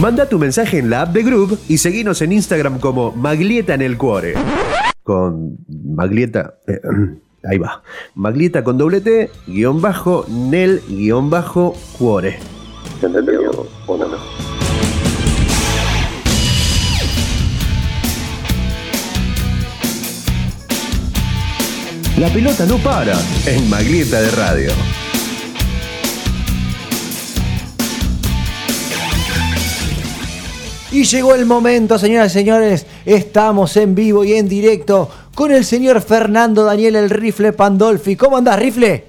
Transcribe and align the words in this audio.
Manda 0.00 0.28
tu 0.28 0.38
mensaje 0.38 0.78
en 0.78 0.90
la 0.90 1.02
app 1.02 1.12
de 1.12 1.22
Group 1.24 1.58
y 1.68 1.78
seguinos 1.78 2.22
en 2.22 2.30
Instagram 2.32 2.78
como 2.78 3.10
Maglieta 3.12 3.74
en 3.74 3.82
el 3.82 3.98
Cuore. 3.98 4.34
Con 5.02 5.58
Maglieta. 5.68 6.54
eh, 6.68 6.80
ahí 7.44 7.58
va. 7.58 7.82
Maglieta 8.14 8.62
con 8.62 8.78
doble 8.78 9.00
T, 9.00 9.30
guion 9.48 9.80
bajo, 9.80 10.24
Nel, 10.28 10.82
guion 10.88 11.30
bajo, 11.30 11.74
Cuore. 11.98 12.38
La 22.18 22.28
pelota 22.28 22.66
no 22.66 22.76
para 22.78 23.14
en 23.46 23.68
Maglieta 23.70 24.20
de 24.20 24.30
Radio. 24.32 24.70
Y 30.90 31.04
llegó 31.04 31.34
el 31.34 31.44
momento, 31.44 31.98
señoras 31.98 32.32
y 32.32 32.38
señores. 32.38 32.86
Estamos 33.04 33.76
en 33.76 33.94
vivo 33.94 34.24
y 34.24 34.32
en 34.32 34.48
directo 34.48 35.10
con 35.34 35.52
el 35.52 35.64
señor 35.64 36.00
Fernando 36.00 36.64
Daniel 36.64 36.96
el 36.96 37.10
Rifle 37.10 37.52
Pandolfi. 37.52 38.16
¿Cómo 38.16 38.38
andás, 38.38 38.58
Rifle? 38.58 39.04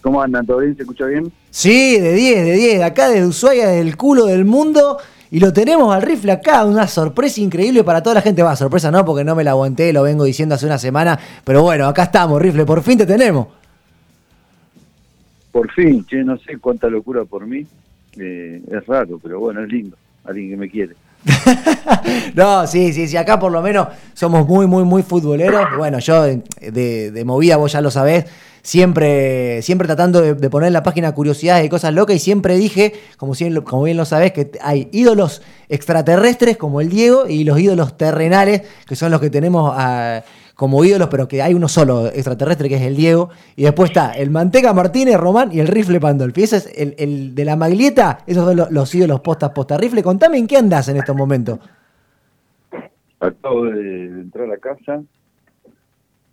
¿Cómo 0.00 0.20
andan? 0.20 0.44
¿Todo 0.44 0.58
bien? 0.58 0.74
¿Se 0.74 0.82
escucha 0.82 1.06
bien? 1.06 1.32
Sí, 1.50 2.00
de 2.00 2.12
10, 2.12 2.44
de 2.44 2.52
10. 2.54 2.82
Acá 2.82 3.08
desde 3.08 3.26
Ushuaia, 3.26 3.68
del 3.68 3.96
culo 3.96 4.26
del 4.26 4.44
mundo. 4.44 4.98
Y 5.30 5.38
lo 5.38 5.52
tenemos 5.52 5.94
al 5.94 6.02
rifle 6.02 6.32
acá, 6.32 6.64
una 6.64 6.88
sorpresa 6.88 7.40
increíble 7.40 7.84
para 7.84 8.02
toda 8.02 8.14
la 8.14 8.22
gente. 8.22 8.42
Va, 8.42 8.56
sorpresa 8.56 8.90
no, 8.90 9.04
porque 9.04 9.24
no 9.24 9.36
me 9.36 9.44
la 9.44 9.52
aguanté, 9.52 9.92
lo 9.92 10.02
vengo 10.02 10.24
diciendo 10.24 10.56
hace 10.56 10.66
una 10.66 10.78
semana. 10.78 11.18
Pero 11.44 11.62
bueno, 11.62 11.86
acá 11.86 12.04
estamos, 12.04 12.40
rifle, 12.42 12.64
por 12.64 12.82
fin 12.82 12.98
te 12.98 13.06
tenemos. 13.06 13.46
Por 15.52 15.70
fin, 15.72 16.04
che, 16.06 16.24
no 16.24 16.36
sé 16.38 16.58
cuánta 16.58 16.88
locura 16.88 17.24
por 17.24 17.46
mí. 17.46 17.64
Eh, 18.18 18.62
es 18.72 18.86
raro, 18.86 19.20
pero 19.22 19.38
bueno, 19.38 19.62
es 19.62 19.68
lindo. 19.68 19.96
Alguien 20.28 20.50
que 20.50 20.56
me 20.56 20.70
quiere. 20.70 20.94
No, 22.34 22.66
sí, 22.66 22.92
sí, 22.92 23.08
sí, 23.08 23.16
acá 23.16 23.38
por 23.38 23.50
lo 23.50 23.60
menos 23.62 23.88
somos 24.14 24.46
muy, 24.46 24.66
muy, 24.66 24.84
muy 24.84 25.02
futboleros. 25.02 25.66
Bueno, 25.76 25.98
yo 25.98 26.22
de, 26.22 26.42
de- 26.60 27.10
de 27.10 27.24
movida, 27.24 27.56
vos 27.56 27.72
ya 27.72 27.80
lo 27.80 27.90
sabés, 27.90 28.26
siempre, 28.62 29.60
siempre 29.62 29.86
tratando 29.86 30.20
de, 30.20 30.34
de 30.34 30.50
poner 30.50 30.68
en 30.68 30.72
la 30.74 30.82
página 30.82 31.12
curiosidades 31.12 31.64
y 31.64 31.68
cosas 31.68 31.92
locas 31.94 32.16
y 32.16 32.18
siempre 32.18 32.56
dije, 32.56 32.92
como, 33.16 33.32
como 33.64 33.82
bien 33.84 33.96
lo 33.96 34.04
sabés, 34.04 34.32
que 34.32 34.50
hay 34.60 34.88
ídolos 34.92 35.42
extraterrestres 35.68 36.56
como 36.56 36.80
el 36.80 36.88
Diego 36.90 37.26
y 37.26 37.44
los 37.44 37.58
ídolos 37.58 37.96
terrenales, 37.96 38.62
que 38.86 38.94
son 38.96 39.10
los 39.10 39.20
que 39.20 39.30
tenemos 39.30 39.72
ah, 39.74 40.22
como 40.58 40.84
ídolos, 40.84 41.06
pero 41.08 41.28
que 41.28 41.40
hay 41.40 41.54
uno 41.54 41.68
solo 41.68 42.08
extraterrestre 42.08 42.68
que 42.68 42.74
es 42.74 42.82
el 42.82 42.96
Diego. 42.96 43.30
Y 43.54 43.62
después 43.62 43.90
está 43.90 44.10
el 44.10 44.28
Manteca 44.30 44.72
Martínez, 44.72 45.16
Román 45.16 45.50
y 45.52 45.60
el 45.60 45.68
Rifle 45.68 46.00
Pandolfi. 46.00 46.42
Ese 46.42 46.56
es 46.56 46.72
el, 46.76 46.96
el 46.98 47.32
de 47.36 47.44
la 47.44 47.54
Maglieta, 47.54 48.18
esos 48.26 48.44
son 48.44 48.56
los, 48.56 48.72
los 48.72 48.92
ídolos 48.92 49.20
postas 49.20 49.50
posta. 49.50 49.76
Rifle, 49.78 50.02
contame 50.02 50.36
en 50.36 50.48
qué 50.48 50.56
andás 50.56 50.88
en 50.88 50.96
estos 50.96 51.14
momentos. 51.14 51.60
Acabo 53.20 53.66
de 53.66 54.06
entrar 54.06 54.46
a 54.46 54.48
la 54.48 54.56
casa. 54.56 55.00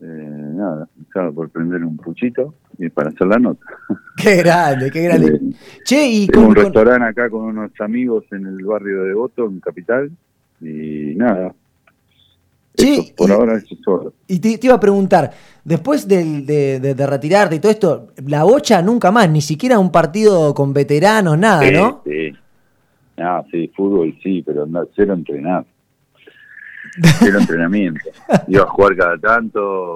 Eh, 0.02 0.06
nada, 0.06 0.88
estaba 1.02 1.32
por 1.32 1.50
prender 1.52 1.84
un 1.84 1.96
puchito 1.98 2.56
y 2.80 2.90
para 2.90 3.10
hacer 3.10 3.28
la 3.28 3.38
nota. 3.38 3.64
Qué 4.18 4.38
grande, 4.38 4.90
qué 4.92 5.04
grande. 5.04 5.36
Eh, 5.36 5.56
Che, 5.84 6.08
y 6.08 6.28
Tengo 6.28 6.48
con- 6.48 6.50
un 6.50 6.56
con- 6.56 6.64
restaurante 6.66 7.06
acá 7.10 7.30
con 7.30 7.44
unos 7.44 7.72
amigos 7.80 8.24
en 8.32 8.46
el 8.48 8.64
barrio 8.66 9.04
de 9.04 9.10
Devoto, 9.10 9.46
en 9.46 9.60
Capital. 9.60 10.10
Y 10.62 11.14
nada. 11.16 11.54
Sí, 12.78 13.00
Eso, 13.06 13.16
por 13.16 13.30
y- 13.30 13.34
ahora 13.34 13.56
es 13.58 13.66
todo. 13.84 14.14
y 14.28 14.40
te, 14.40 14.58
te 14.58 14.68
iba 14.68 14.76
a 14.76 14.80
preguntar, 14.80 15.32
después 15.64 16.08
del- 16.08 16.46
de, 16.46 16.80
de- 16.80 16.96
de 16.96 17.08
retirarte 17.08 17.56
y 17.56 17.60
todo 17.60 17.72
esto, 17.72 18.08
la 18.28 18.44
bocha 18.44 18.82
nunca 18.82 19.12
más, 19.12 19.30
ni 19.30 19.42
siquiera 19.42 19.80
un 19.80 19.92
partido 19.92 20.54
con 20.54 20.74
veteranos, 20.74 21.38
nada, 21.38 21.62
Sí, 21.64 21.74
¿no? 21.74 22.02
Sí. 22.06 22.34
Ah, 23.18 23.44
sí, 23.52 23.72
fútbol 23.76 24.14
sí, 24.22 24.44
pero 24.46 24.66
no, 24.66 24.86
cero 24.96 25.14
entrenar. 25.14 25.66
Cero 27.20 27.40
entrenamiento. 27.40 28.02
Iba 28.48 28.64
a 28.64 28.68
jugar 28.68 28.96
cada 28.96 29.18
tanto. 29.18 29.94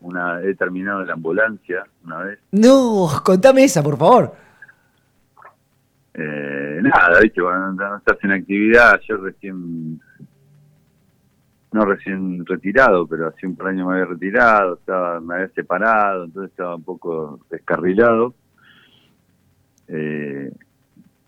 Una, 0.00 0.40
he 0.42 0.54
terminado 0.54 1.00
en 1.00 1.06
la 1.06 1.14
ambulancia 1.14 1.84
una 2.04 2.18
vez. 2.24 2.38
No, 2.52 3.08
contame 3.24 3.64
esa, 3.64 3.82
por 3.82 3.96
favor. 3.96 4.34
Eh, 6.14 6.78
nada, 6.82 7.20
viste, 7.20 7.40
cuando 7.40 7.88
no 7.88 7.96
estás 7.96 8.18
en 8.22 8.32
actividad, 8.32 9.00
yo 9.08 9.16
recién, 9.16 10.00
no 11.74 11.84
recién 11.84 12.46
retirado, 12.46 13.04
pero 13.04 13.26
hace 13.26 13.48
un 13.48 13.56
par 13.56 13.66
de 13.66 13.72
años 13.72 13.88
me 13.88 13.94
había 13.94 14.04
retirado, 14.04 14.74
estaba, 14.74 15.20
me 15.20 15.34
había 15.34 15.48
separado, 15.48 16.24
entonces 16.24 16.52
estaba 16.52 16.76
un 16.76 16.84
poco 16.84 17.40
descarrilado. 17.50 18.32
Eh, 19.88 20.52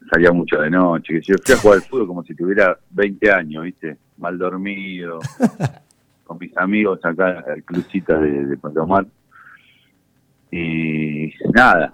salía 0.09 0.31
mucho 0.31 0.61
de 0.61 0.71
noche, 0.71 1.15
que 1.15 1.21
yo 1.21 1.35
fui 1.45 1.53
a 1.53 1.59
jugar 1.59 1.79
al 1.79 1.83
fútbol 1.83 2.07
como 2.07 2.23
si 2.23 2.37
tuviera 2.37 2.79
20 2.91 3.33
años, 3.33 3.65
viste, 3.65 3.97
mal 4.19 4.39
dormido, 4.39 5.19
con 6.25 6.39
mis 6.39 6.57
amigos 6.57 7.01
acá 7.03 7.43
al 7.45 7.65
clubcita 7.65 8.17
de, 8.17 8.47
de 8.47 8.87
Mar. 8.87 9.05
Y 10.53 11.33
nada, 11.53 11.93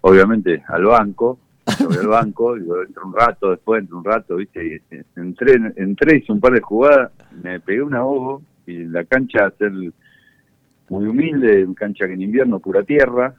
obviamente 0.00 0.64
al 0.66 0.84
banco, 0.86 1.38
voy 1.84 1.96
al 1.98 2.06
banco, 2.08 2.54
digo, 2.54 2.82
entro 2.82 3.06
un 3.06 3.12
rato, 3.14 3.50
después 3.50 3.82
entro 3.82 3.98
un 3.98 4.04
rato, 4.04 4.36
viste, 4.36 4.66
y 4.66 4.72
este, 4.74 5.04
entré, 5.16 5.54
entré, 5.76 6.18
hice 6.18 6.32
un 6.32 6.40
par 6.40 6.52
de 6.52 6.60
jugadas, 6.60 7.12
me 7.42 7.60
pegué 7.60 7.82
un 7.82 7.94
ahogo, 7.94 8.42
y 8.66 8.84
la 8.84 9.04
cancha 9.04 9.46
hacer 9.46 9.72
muy 10.88 11.06
humilde, 11.06 11.66
cancha 11.76 12.06
que 12.06 12.14
en 12.14 12.22
invierno 12.22 12.58
pura 12.60 12.82
tierra, 12.82 13.34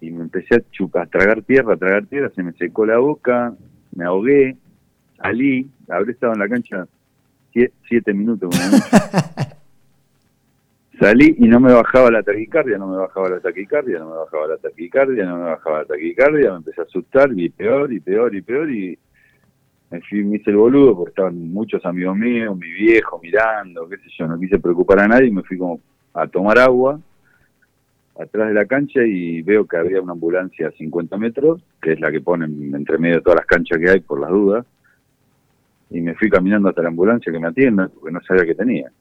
y 0.00 0.10
me 0.10 0.22
empecé 0.22 0.56
a 0.56 0.62
chupar, 0.70 1.02
a 1.02 1.06
tragar 1.10 1.42
tierra, 1.42 1.74
a 1.74 1.76
tragar 1.76 2.06
tierra, 2.06 2.30
se 2.34 2.42
me 2.42 2.52
secó 2.52 2.86
la 2.86 2.98
boca, 2.98 3.54
me 3.94 4.04
ahogué, 4.04 4.56
salí, 5.18 5.68
habré 5.88 6.12
estado 6.12 6.32
en 6.32 6.38
la 6.38 6.48
cancha 6.48 6.86
sie- 7.52 7.72
siete 7.88 8.14
minutos. 8.14 8.50
Salí 11.00 11.34
y 11.38 11.48
no 11.48 11.60
me 11.60 11.72
bajaba 11.72 12.10
la 12.10 12.22
taquicardia, 12.22 12.76
no 12.76 12.86
me 12.86 12.98
bajaba 12.98 13.30
la 13.30 13.40
taquicardia, 13.40 14.00
no 14.00 14.10
me 14.10 14.16
bajaba 14.16 14.48
la 14.48 14.58
taquicardia, 14.58 15.24
no 15.24 15.38
me 15.38 15.44
bajaba 15.44 15.78
la 15.78 15.84
taquicardia, 15.86 16.50
me 16.50 16.56
empecé 16.58 16.82
a 16.82 16.84
asustar 16.84 17.30
y 17.34 17.48
peor 17.48 17.90
y 17.90 18.00
peor 18.00 18.34
y 18.34 18.42
peor 18.42 18.70
y 18.70 18.98
me 19.90 20.02
fui, 20.02 20.22
me 20.22 20.36
hice 20.36 20.50
el 20.50 20.58
boludo 20.58 20.94
porque 20.94 21.08
estaban 21.12 21.50
muchos 21.50 21.86
amigos 21.86 22.18
míos, 22.18 22.54
mi 22.54 22.70
viejo 22.70 23.18
mirando, 23.22 23.88
qué 23.88 23.96
sé 23.96 24.10
yo, 24.18 24.26
no 24.26 24.38
quise 24.38 24.58
preocupar 24.58 25.00
a 25.00 25.08
nadie 25.08 25.28
y 25.28 25.30
me 25.30 25.42
fui 25.42 25.56
como 25.56 25.80
a 26.12 26.26
tomar 26.26 26.58
agua 26.58 27.00
atrás 28.20 28.48
de 28.48 28.54
la 28.54 28.66
cancha 28.66 29.00
y 29.02 29.40
veo 29.40 29.66
que 29.66 29.78
había 29.78 30.02
una 30.02 30.12
ambulancia 30.12 30.68
a 30.68 30.72
50 30.72 31.16
metros, 31.16 31.62
que 31.80 31.92
es 31.92 32.00
la 32.00 32.12
que 32.12 32.20
ponen 32.20 32.74
entre 32.74 32.98
medio 32.98 33.16
de 33.16 33.22
todas 33.22 33.38
las 33.38 33.46
canchas 33.46 33.78
que 33.78 33.88
hay 33.88 34.00
por 34.00 34.20
las 34.20 34.28
dudas, 34.28 34.66
y 35.88 36.02
me 36.02 36.14
fui 36.14 36.28
caminando 36.28 36.68
hasta 36.68 36.82
la 36.82 36.88
ambulancia 36.88 37.32
que 37.32 37.38
me 37.38 37.48
atienda 37.48 37.88
porque 37.88 38.12
no 38.12 38.20
sabía 38.20 38.44
qué 38.44 38.54
tenía. 38.54 38.92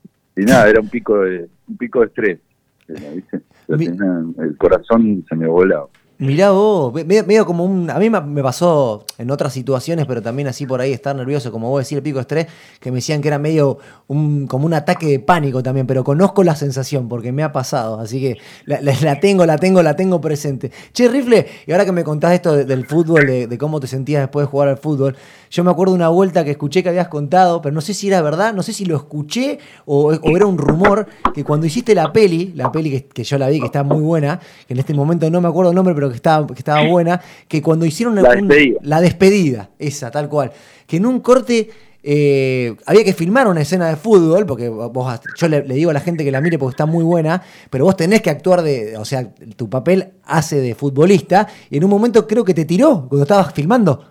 Y 0.41 0.45
nada, 0.45 0.69
era 0.69 0.79
un 0.79 0.87
pico 0.89 1.21
de, 1.21 1.47
un 1.67 1.77
pico 1.77 1.99
de 2.01 2.05
estrés. 2.07 2.39
era, 2.87 3.11
¿viste? 3.11 3.41
Yo 3.67 3.77
Mi- 3.77 3.85
tenía- 3.87 4.23
el 4.39 4.57
corazón 4.57 5.25
se 5.27 5.35
me 5.35 5.47
volaba. 5.47 5.87
Mirá 6.21 6.51
vos, 6.51 6.93
medio, 7.05 7.23
medio 7.25 7.45
como 7.45 7.63
un... 7.63 7.89
A 7.89 7.97
mí 7.97 8.09
me 8.09 8.43
pasó 8.43 9.05
en 9.17 9.31
otras 9.31 9.53
situaciones, 9.53 10.05
pero 10.05 10.21
también 10.21 10.49
así 10.49 10.65
por 10.65 10.81
ahí 10.81 10.91
estar 10.91 11.15
nervioso, 11.15 11.49
como 11.49 11.69
vos 11.69 11.81
decís, 11.85 11.95
el 11.95 12.03
pico 12.03 12.17
de 12.17 12.21
estrés, 12.23 12.47
que 12.81 12.91
me 12.91 12.95
decían 12.97 13.21
que 13.21 13.29
era 13.29 13.39
medio 13.39 13.77
un, 14.09 14.45
como 14.45 14.65
un 14.65 14.73
ataque 14.73 15.05
de 15.07 15.19
pánico 15.19 15.63
también, 15.63 15.87
pero 15.87 16.03
conozco 16.03 16.43
la 16.43 16.57
sensación 16.57 17.07
porque 17.07 17.31
me 17.31 17.41
ha 17.41 17.53
pasado, 17.53 18.01
así 18.01 18.19
que 18.19 18.37
la, 18.65 18.81
la- 18.81 19.19
tengo, 19.21 19.45
la 19.45 19.57
tengo, 19.57 19.81
la 19.81 19.95
tengo 19.95 20.19
presente. 20.19 20.71
Che, 20.91 21.07
Rifle, 21.07 21.45
y 21.65 21.71
ahora 21.71 21.85
que 21.85 21.93
me 21.93 22.03
contás 22.03 22.33
esto 22.33 22.51
de- 22.53 22.65
del 22.65 22.85
fútbol, 22.85 23.25
de, 23.25 23.57
cómo 23.57 23.79
te 23.79 23.87
sentías 23.87 24.21
después 24.21 24.45
de 24.45 24.51
jugar 24.51 24.67
al 24.67 24.77
fútbol, 24.77 25.15
yo 25.49 25.63
me 25.63 25.71
acuerdo 25.71 25.93
una 25.93 26.09
vuelta 26.09 26.43
que 26.43 26.51
escuché 26.51 26.83
que 26.83 26.89
habías 26.89 27.07
contado, 27.07 27.61
pero 27.61 27.73
no 27.73 27.79
sé 27.79 27.93
si 27.93 28.09
era 28.09 28.21
verdad, 28.21 28.53
no 28.53 28.61
sé 28.61 28.73
si 28.73 28.83
lo 28.83 28.97
escuché 28.97 29.59
o, 29.85 30.07
o 30.13 30.35
era 30.35 30.45
un 30.45 30.57
rumor, 30.57 31.07
que 31.33 31.45
cuando 31.45 31.65
hiciste 31.65 31.95
la 31.95 32.11
peli, 32.11 32.51
la 32.57 32.73
peli 32.73 32.91
que, 32.91 33.05
que 33.05 33.23
yo 33.23 33.37
la 33.37 33.47
vi, 33.47 33.61
que 33.61 33.67
está 33.67 33.83
muy 33.83 34.01
buena, 34.01 34.41
que 34.67 34.73
en 34.73 34.79
este 34.81 34.93
momento 34.93 35.29
no 35.29 35.39
me 35.39 35.47
acuerdo 35.47 35.71
el 35.71 35.75
nombre, 35.77 35.95
pero 35.95 36.08
que 36.09 36.15
estaba, 36.15 36.45
que 36.47 36.53
estaba 36.53 36.87
buena, 36.87 37.19
que 37.47 37.61
cuando 37.61 37.85
hicieron 37.85 38.15
La 38.15 38.29
un- 38.31 38.47
despedida. 38.47 38.79
la 38.83 39.01
despedida, 39.01 39.69
esa, 39.79 40.11
tal 40.11 40.27
cual, 40.29 40.51
que 40.87 40.97
en 40.97 41.05
un 41.05 41.19
corte 41.19 41.69
eh, 42.01 42.75
había 42.85 43.03
que 43.03 43.13
filmar 43.13 43.47
una 43.47 43.59
escena 43.61 43.89
de 43.89 43.97
fútbol, 43.97 44.45
porque 44.45 44.69
vos, 44.69 45.19
yo 45.35 45.47
le, 45.49 45.65
le 45.67 45.75
digo 45.75 45.89
a 45.89 45.93
la 45.93 45.99
gente 45.99 46.23
que 46.23 46.31
la 46.31 46.39
mire 46.39 46.57
porque 46.57 46.71
está 46.73 46.85
muy 46.85 47.03
buena, 47.03 47.41
pero 47.69 47.83
vos 47.85 47.97
tenés 47.97 48.21
que 48.21 48.29
actuar 48.29 48.61
de, 48.61 48.95
o 48.97 49.03
sea, 49.03 49.29
tu 49.57 49.69
papel 49.69 50.09
hace 50.23 50.61
de 50.61 50.75
futbolista, 50.75 51.47
y 51.69 51.77
en 51.77 51.83
un 51.83 51.89
momento 51.89 52.25
creo 52.25 52.45
que 52.45 52.53
te 52.53 52.63
tiró 52.65 53.05
cuando 53.09 53.23
estabas 53.23 53.53
filmando. 53.53 54.05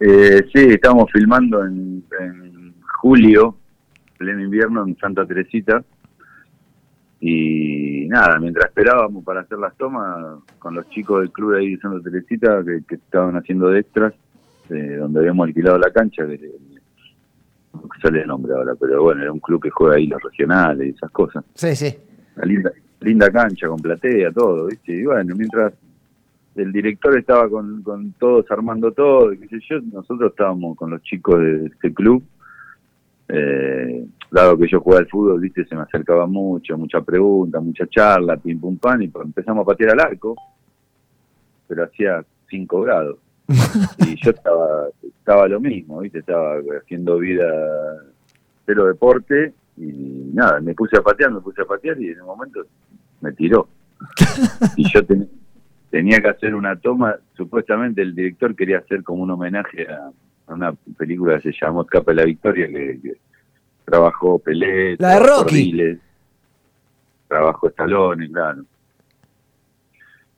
Eh, 0.00 0.42
sí, 0.52 0.60
estábamos 0.70 1.10
filmando 1.12 1.64
en, 1.64 2.04
en 2.20 2.74
julio, 3.00 3.56
pleno 4.18 4.42
invierno, 4.42 4.84
en 4.86 4.96
Santa 4.98 5.24
Teresita. 5.24 5.82
Y 7.24 8.08
nada, 8.08 8.36
mientras 8.40 8.66
esperábamos 8.66 9.22
para 9.22 9.42
hacer 9.42 9.56
las 9.56 9.76
tomas, 9.76 10.42
con 10.58 10.74
los 10.74 10.90
chicos 10.90 11.20
del 11.20 11.30
club 11.30 11.52
de 11.52 11.60
ahí 11.60 11.76
de 11.76 11.80
Santa 11.80 12.02
Teresita, 12.02 12.64
que, 12.64 12.82
que 12.84 12.96
estaban 12.96 13.36
haciendo 13.36 13.68
de 13.68 13.78
extras, 13.78 14.12
eh, 14.70 14.96
donde 14.98 15.20
habíamos 15.20 15.46
alquilado 15.46 15.78
la 15.78 15.92
cancha, 15.92 16.26
que 16.26 16.50
no 17.72 17.82
me 17.82 18.00
sale 18.02 18.22
el 18.22 18.26
nombre 18.26 18.52
ahora, 18.52 18.72
pero 18.74 19.04
bueno, 19.04 19.22
era 19.22 19.30
un 19.30 19.38
club 19.38 19.62
que 19.62 19.70
juega 19.70 19.94
ahí 19.94 20.08
los 20.08 20.20
regionales 20.20 20.84
y 20.84 20.90
esas 20.96 21.12
cosas. 21.12 21.44
Sí, 21.54 21.76
sí. 21.76 21.96
Una 22.34 22.44
linda, 22.44 22.72
linda 23.00 23.30
cancha 23.30 23.68
con 23.68 23.78
platea, 23.78 24.32
todo, 24.32 24.66
¿viste? 24.66 24.92
Y 24.92 25.04
bueno, 25.04 25.36
mientras 25.36 25.74
el 26.56 26.72
director 26.72 27.16
estaba 27.16 27.48
con, 27.48 27.84
con 27.84 28.14
todos 28.14 28.50
armando 28.50 28.90
todo, 28.90 29.32
y 29.32 29.38
qué 29.38 29.46
sé 29.46 29.60
yo, 29.70 29.80
nosotros 29.92 30.32
estábamos 30.32 30.76
con 30.76 30.90
los 30.90 31.00
chicos 31.02 31.38
de 31.38 31.66
este 31.66 31.94
club, 31.94 32.20
eh, 33.32 34.04
dado 34.30 34.58
que 34.58 34.68
yo 34.68 34.80
jugaba 34.80 35.00
al 35.00 35.08
fútbol, 35.08 35.40
viste, 35.40 35.64
se 35.64 35.74
me 35.74 35.82
acercaba 35.82 36.26
mucho, 36.26 36.76
mucha 36.76 37.00
pregunta, 37.00 37.60
mucha 37.60 37.86
charla, 37.86 38.36
pim 38.36 38.58
pum 38.60 38.76
pan, 38.76 39.02
y 39.02 39.10
empezamos 39.12 39.62
a 39.62 39.66
patear 39.66 39.90
al 39.92 40.00
arco, 40.00 40.34
pero 41.66 41.84
hacía 41.84 42.24
5 42.48 42.80
grados. 42.82 43.18
y 44.06 44.16
yo 44.22 44.30
estaba, 44.30 44.88
estaba 45.02 45.48
lo 45.48 45.60
mismo, 45.60 46.00
viste, 46.00 46.20
estaba 46.20 46.56
haciendo 46.80 47.18
vida 47.18 47.44
cero 48.64 48.86
deporte, 48.86 49.52
y 49.76 50.30
nada, 50.32 50.60
me 50.60 50.74
puse 50.74 50.96
a 50.98 51.02
patear, 51.02 51.32
me 51.32 51.40
puse 51.40 51.62
a 51.62 51.64
patear, 51.64 52.00
y 52.00 52.10
en 52.10 52.20
un 52.20 52.26
momento 52.26 52.60
me 53.20 53.32
tiró. 53.32 53.68
y 54.76 54.88
yo 54.92 55.04
ten- 55.04 55.28
tenía 55.90 56.20
que 56.20 56.28
hacer 56.28 56.54
una 56.54 56.76
toma, 56.76 57.16
supuestamente 57.36 58.02
el 58.02 58.14
director 58.14 58.54
quería 58.54 58.78
hacer 58.78 59.02
como 59.02 59.22
un 59.22 59.30
homenaje 59.30 59.86
a 59.90 60.10
una 60.54 60.72
película 60.96 61.38
que 61.40 61.52
se 61.52 61.58
llamó 61.60 61.82
Escapa 61.82 62.12
de 62.12 62.16
la 62.16 62.24
Victoria, 62.24 62.66
que, 62.68 63.00
que 63.02 63.16
trabajó 63.84 64.38
Pelé, 64.38 64.96
La 64.98 65.14
de 65.14 65.20
Rocky. 65.20 65.98
Trabajó 67.28 67.68
Stallone, 67.68 68.28
claro. 68.30 68.64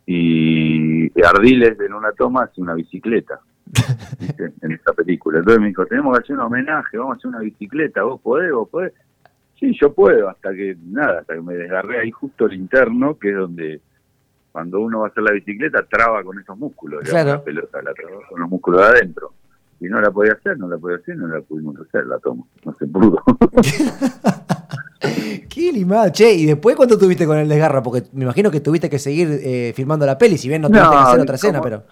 Y 0.06 1.10
Ardiles 1.24 1.78
en 1.80 1.94
una 1.94 2.12
toma 2.12 2.44
hace 2.44 2.60
una 2.60 2.74
bicicleta 2.74 3.40
¿viste? 4.20 4.52
en 4.60 4.72
esta 4.72 4.92
película. 4.92 5.38
Entonces 5.38 5.60
me 5.60 5.68
dijo, 5.68 5.86
tenemos 5.86 6.16
que 6.18 6.22
hacer 6.24 6.36
un 6.36 6.42
homenaje, 6.42 6.98
vamos 6.98 7.14
a 7.14 7.16
hacer 7.16 7.28
una 7.28 7.38
bicicleta, 7.40 8.02
vos 8.02 8.20
podés, 8.20 8.52
vos 8.52 8.68
podés. 8.68 8.92
Sí, 9.58 9.74
yo 9.80 9.92
puedo, 9.94 10.28
hasta 10.28 10.52
que, 10.52 10.76
nada, 10.84 11.20
hasta 11.20 11.34
que 11.34 11.40
me 11.40 11.54
desgarré 11.54 12.00
ahí 12.00 12.10
justo 12.10 12.46
el 12.46 12.54
interno, 12.54 13.18
que 13.18 13.30
es 13.30 13.36
donde 13.36 13.80
cuando 14.52 14.80
uno 14.80 15.00
va 15.00 15.06
a 15.06 15.08
hacer 15.08 15.22
la 15.22 15.32
bicicleta 15.32 15.84
traba 15.86 16.22
con 16.22 16.38
esos 16.38 16.56
músculos, 16.58 17.02
Claro. 17.08 17.30
la 17.30 17.42
pelota, 17.42 17.82
la 17.82 17.94
traba 17.94 18.18
con 18.28 18.40
los 18.40 18.48
músculos 18.50 18.80
de 18.82 18.86
adentro. 18.86 19.32
Y 19.80 19.86
no 19.86 20.00
la 20.00 20.10
podía 20.10 20.32
hacer, 20.32 20.58
no 20.58 20.68
la 20.68 20.78
podía 20.78 20.96
hacer, 20.96 21.16
no 21.16 21.26
la 21.26 21.40
pudimos 21.40 21.78
hacer, 21.80 22.06
la 22.06 22.18
tomo, 22.18 22.48
no 22.64 22.74
se 22.74 22.86
pudo. 22.86 23.22
Qué 25.48 25.72
limado. 25.72 26.10
Che, 26.10 26.32
¿y 26.32 26.46
después 26.46 26.76
cuánto 26.76 26.98
tuviste 26.98 27.26
con 27.26 27.38
el 27.38 27.48
desgarro? 27.48 27.82
Porque 27.82 28.04
me 28.12 28.24
imagino 28.24 28.50
que 28.50 28.60
tuviste 28.60 28.88
que 28.88 28.98
seguir 28.98 29.28
eh, 29.30 29.72
filmando 29.74 30.06
la 30.06 30.16
peli, 30.16 30.38
si 30.38 30.48
bien 30.48 30.62
no 30.62 30.68
tuviste 30.68 30.88
que 30.88 30.96
hacer 30.96 31.20
otra 31.20 31.34
escena, 31.34 31.58
¿cómo? 31.58 31.64
pero. 31.64 31.82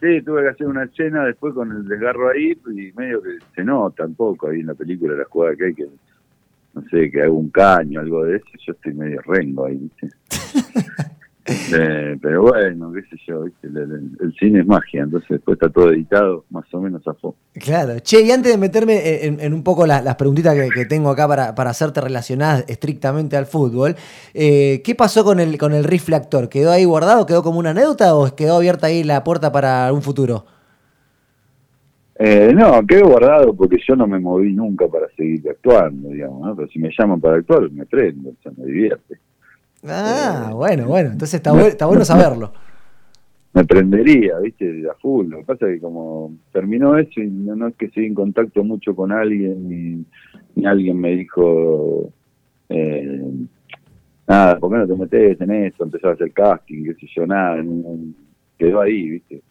Sí, 0.00 0.22
tuve 0.22 0.42
que 0.42 0.48
hacer 0.48 0.66
una 0.66 0.84
escena 0.84 1.24
después 1.24 1.52
con 1.52 1.70
el 1.72 1.86
desgarro 1.86 2.30
ahí 2.30 2.56
y 2.74 2.90
medio 2.96 3.22
que 3.22 3.36
se 3.54 3.62
nota 3.62 4.06
un 4.06 4.14
poco 4.14 4.48
ahí 4.48 4.60
en 4.60 4.68
la 4.68 4.74
película 4.74 5.14
la 5.14 5.26
jugada 5.26 5.54
que 5.56 5.66
hay 5.66 5.74
que, 5.74 5.86
no 6.72 6.82
sé, 6.88 7.10
que 7.10 7.22
hago 7.22 7.34
un 7.34 7.50
caño, 7.50 8.00
algo 8.00 8.24
de 8.24 8.36
eso, 8.36 8.46
yo 8.66 8.72
estoy 8.72 8.94
medio 8.94 9.20
rengo 9.20 9.66
ahí, 9.66 9.76
¿viste? 9.76 10.08
Eh, 11.72 12.16
pero 12.22 12.42
bueno, 12.42 12.92
qué 12.92 13.02
sé 13.02 13.16
yo, 13.26 13.42
¿viste? 13.42 13.66
El, 13.68 13.76
el- 13.76 14.10
el 14.20 14.34
cine 14.38 14.60
es 14.60 14.66
magia, 14.66 15.02
entonces 15.02 15.28
después 15.30 15.56
está 15.56 15.68
todo 15.68 15.90
editado, 15.92 16.44
más 16.50 16.64
o 16.74 16.80
menos 16.80 17.06
a 17.06 17.14
fondo. 17.14 17.36
Claro. 17.54 17.98
Che, 18.00 18.20
y 18.22 18.30
antes 18.30 18.52
de 18.52 18.58
meterme 18.58 19.24
en, 19.24 19.40
en 19.40 19.52
un 19.54 19.62
poco 19.62 19.86
la- 19.86 20.00
las 20.02 20.16
preguntitas 20.16 20.54
que, 20.54 20.68
que 20.70 20.84
tengo 20.86 21.10
acá 21.10 21.26
para, 21.28 21.54
para 21.54 21.70
hacerte 21.70 22.00
relacionadas 22.00 22.64
estrictamente 22.68 23.36
al 23.36 23.46
fútbol, 23.46 23.96
eh, 24.34 24.80
¿qué 24.84 24.94
pasó 24.94 25.24
con 25.24 25.40
el, 25.40 25.58
con 25.58 25.72
el 25.72 25.84
rifle 25.84 26.16
actor? 26.16 26.48
¿Quedó 26.48 26.70
ahí 26.70 26.84
guardado? 26.84 27.26
¿Quedó 27.26 27.42
como 27.42 27.58
una 27.58 27.70
anécdota 27.70 28.14
o 28.14 28.34
quedó 28.36 28.56
abierta 28.56 28.86
ahí 28.88 29.02
la 29.04 29.24
puerta 29.24 29.50
para 29.52 29.92
un 29.92 30.02
futuro? 30.02 30.44
Eh, 32.18 32.52
no, 32.54 32.84
quedó 32.86 33.08
guardado 33.08 33.54
porque 33.54 33.78
yo 33.88 33.96
no 33.96 34.06
me 34.06 34.18
moví 34.18 34.52
nunca 34.52 34.86
para 34.88 35.06
seguir 35.16 35.42
actuando, 35.48 36.10
digamos, 36.10 36.46
¿no? 36.46 36.54
Pero 36.54 36.68
si 36.68 36.78
me 36.78 36.90
llaman 36.96 37.18
para 37.20 37.36
actuar, 37.36 37.70
me 37.70 37.86
prendo, 37.86 38.30
o 38.30 38.34
sea, 38.42 38.52
me 38.56 38.66
divierte. 38.66 39.18
Ah, 39.86 40.50
bueno, 40.54 40.86
bueno. 40.86 41.10
Entonces 41.12 41.34
está, 41.34 41.52
bu- 41.52 41.66
está 41.66 41.86
bueno 41.86 42.04
saberlo. 42.04 42.52
me 43.52 43.64
prendería, 43.64 44.38
¿viste? 44.38 44.84
A 44.90 44.94
full. 44.94 45.28
Lo 45.28 45.38
que 45.38 45.44
pasa 45.44 45.66
es 45.68 45.74
que 45.76 45.80
como 45.80 46.34
terminó 46.52 46.96
eso 46.98 47.20
y 47.20 47.26
no, 47.28 47.56
no 47.56 47.68
es 47.68 47.76
que 47.76 47.88
seguí 47.90 48.06
en 48.06 48.14
contacto 48.14 48.62
mucho 48.62 48.94
con 48.94 49.10
alguien 49.12 50.06
ni 50.54 50.66
alguien 50.66 50.98
me 51.00 51.10
dijo, 51.16 52.12
eh, 52.68 53.22
nada, 54.28 54.58
¿por 54.58 54.70
qué 54.70 54.78
no 54.78 54.86
te 54.86 54.94
metes 54.94 55.40
en 55.40 55.50
eso? 55.50 55.84
Empezó 55.84 56.08
a 56.08 56.12
hacer 56.12 56.32
casting, 56.32 56.84
qué 56.84 56.94
sé 56.94 57.06
yo, 57.16 57.26
nada. 57.26 57.62
quedó 58.58 58.80
ahí, 58.82 59.08
¿viste? 59.10 59.42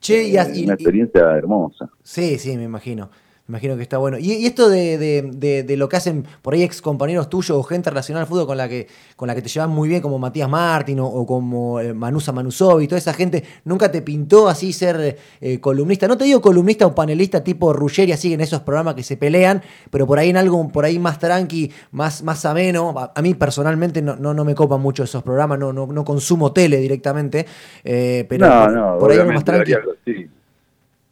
Che, 0.00 0.24
y, 0.24 0.36
Eh, 0.36 0.42
y- 0.54 0.64
una 0.64 0.72
y- 0.72 0.74
experiencia 0.74 1.36
hermosa. 1.36 1.88
Sí, 2.02 2.38
sí, 2.38 2.56
me 2.56 2.64
imagino. 2.64 3.10
Me 3.44 3.54
imagino 3.54 3.76
que 3.76 3.82
está 3.82 3.98
bueno. 3.98 4.18
Y, 4.18 4.32
y 4.34 4.46
esto 4.46 4.68
de, 4.70 4.96
de- 4.98 5.22
de- 5.34 5.62
de 5.64 5.76
lo 5.76 5.88
que 5.88 5.96
hacen 5.96 6.24
por 6.42 6.54
ahí 6.54 6.62
ex 6.62 6.80
compañeros 6.80 7.28
tuyos 7.28 7.50
o 7.58 7.62
gente 7.64 7.90
relacionada 7.90 8.22
al 8.22 8.28
fútbol 8.28 8.46
con 8.46 8.56
la 8.56 8.68
que, 8.68 8.86
con 9.16 9.26
la 9.26 9.34
que 9.34 9.42
te 9.42 9.48
llevan 9.48 9.70
muy 9.70 9.88
bien, 9.88 10.00
como 10.00 10.18
Matías 10.20 10.48
Martín 10.48 11.00
o, 11.00 11.06
o 11.08 11.26
como 11.26 11.80
eh, 11.80 11.92
Manusa 11.92 12.30
Manusovi, 12.30 12.86
toda 12.86 12.98
esa 12.98 13.12
gente, 13.12 13.42
¿nunca 13.64 13.90
te 13.90 14.00
pintó 14.00 14.48
así 14.48 14.72
ser 14.72 15.18
eh, 15.40 15.58
columnista? 15.60 16.06
No 16.06 16.16
te 16.16 16.24
digo 16.24 16.40
columnista 16.40 16.86
o 16.86 16.94
panelista 16.94 17.42
tipo 17.42 17.72
Ruggeri, 17.72 18.12
así 18.12 18.32
en 18.32 18.40
esos 18.42 18.60
programas 18.60 18.94
que 18.94 19.02
se 19.02 19.16
pelean, 19.16 19.60
pero 19.90 20.06
por 20.06 20.20
ahí 20.20 20.30
en 20.30 20.36
algo 20.36 20.68
por 20.68 20.84
ahí 20.84 21.00
más 21.00 21.18
tranqui, 21.18 21.72
más, 21.90 22.22
más 22.22 22.44
ameno. 22.44 22.94
A, 22.96 23.12
a 23.14 23.22
mí 23.22 23.34
personalmente 23.34 24.00
no, 24.02 24.14
no, 24.14 24.32
no 24.32 24.44
me 24.44 24.54
copan 24.54 24.80
mucho 24.80 25.02
esos 25.02 25.22
programas, 25.24 25.58
no, 25.58 25.72
no, 25.72 25.88
no 25.88 26.04
consumo 26.04 26.52
tele 26.52 26.76
directamente, 26.78 27.44
eh, 27.82 28.24
pero 28.28 28.46
no, 28.46 28.98
por, 29.00 29.10
ahí 29.10 29.18
algo 29.18 29.32
más 29.32 29.44
tranqui. 29.44 29.72
algo. 29.72 29.92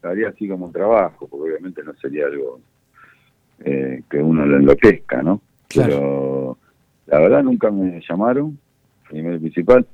Haría 0.02 0.28
así 0.28 0.48
como 0.48 0.66
un 0.66 0.72
trabajo, 0.72 1.28
porque 1.28 1.50
obviamente 1.50 1.82
no 1.84 1.94
sería 1.94 2.26
algo 2.26 2.60
eh, 3.64 4.02
que 4.08 4.18
uno 4.18 4.46
lo 4.46 4.56
enloquezca, 4.56 5.22
¿no? 5.22 5.42
Claro. 5.68 5.88
Pero 5.88 6.58
la 7.06 7.18
verdad 7.18 7.42
nunca 7.42 7.70
me 7.70 8.00
llamaron, 8.08 8.58
primero 9.08 9.36
y 9.36 9.40
principal. 9.40 9.86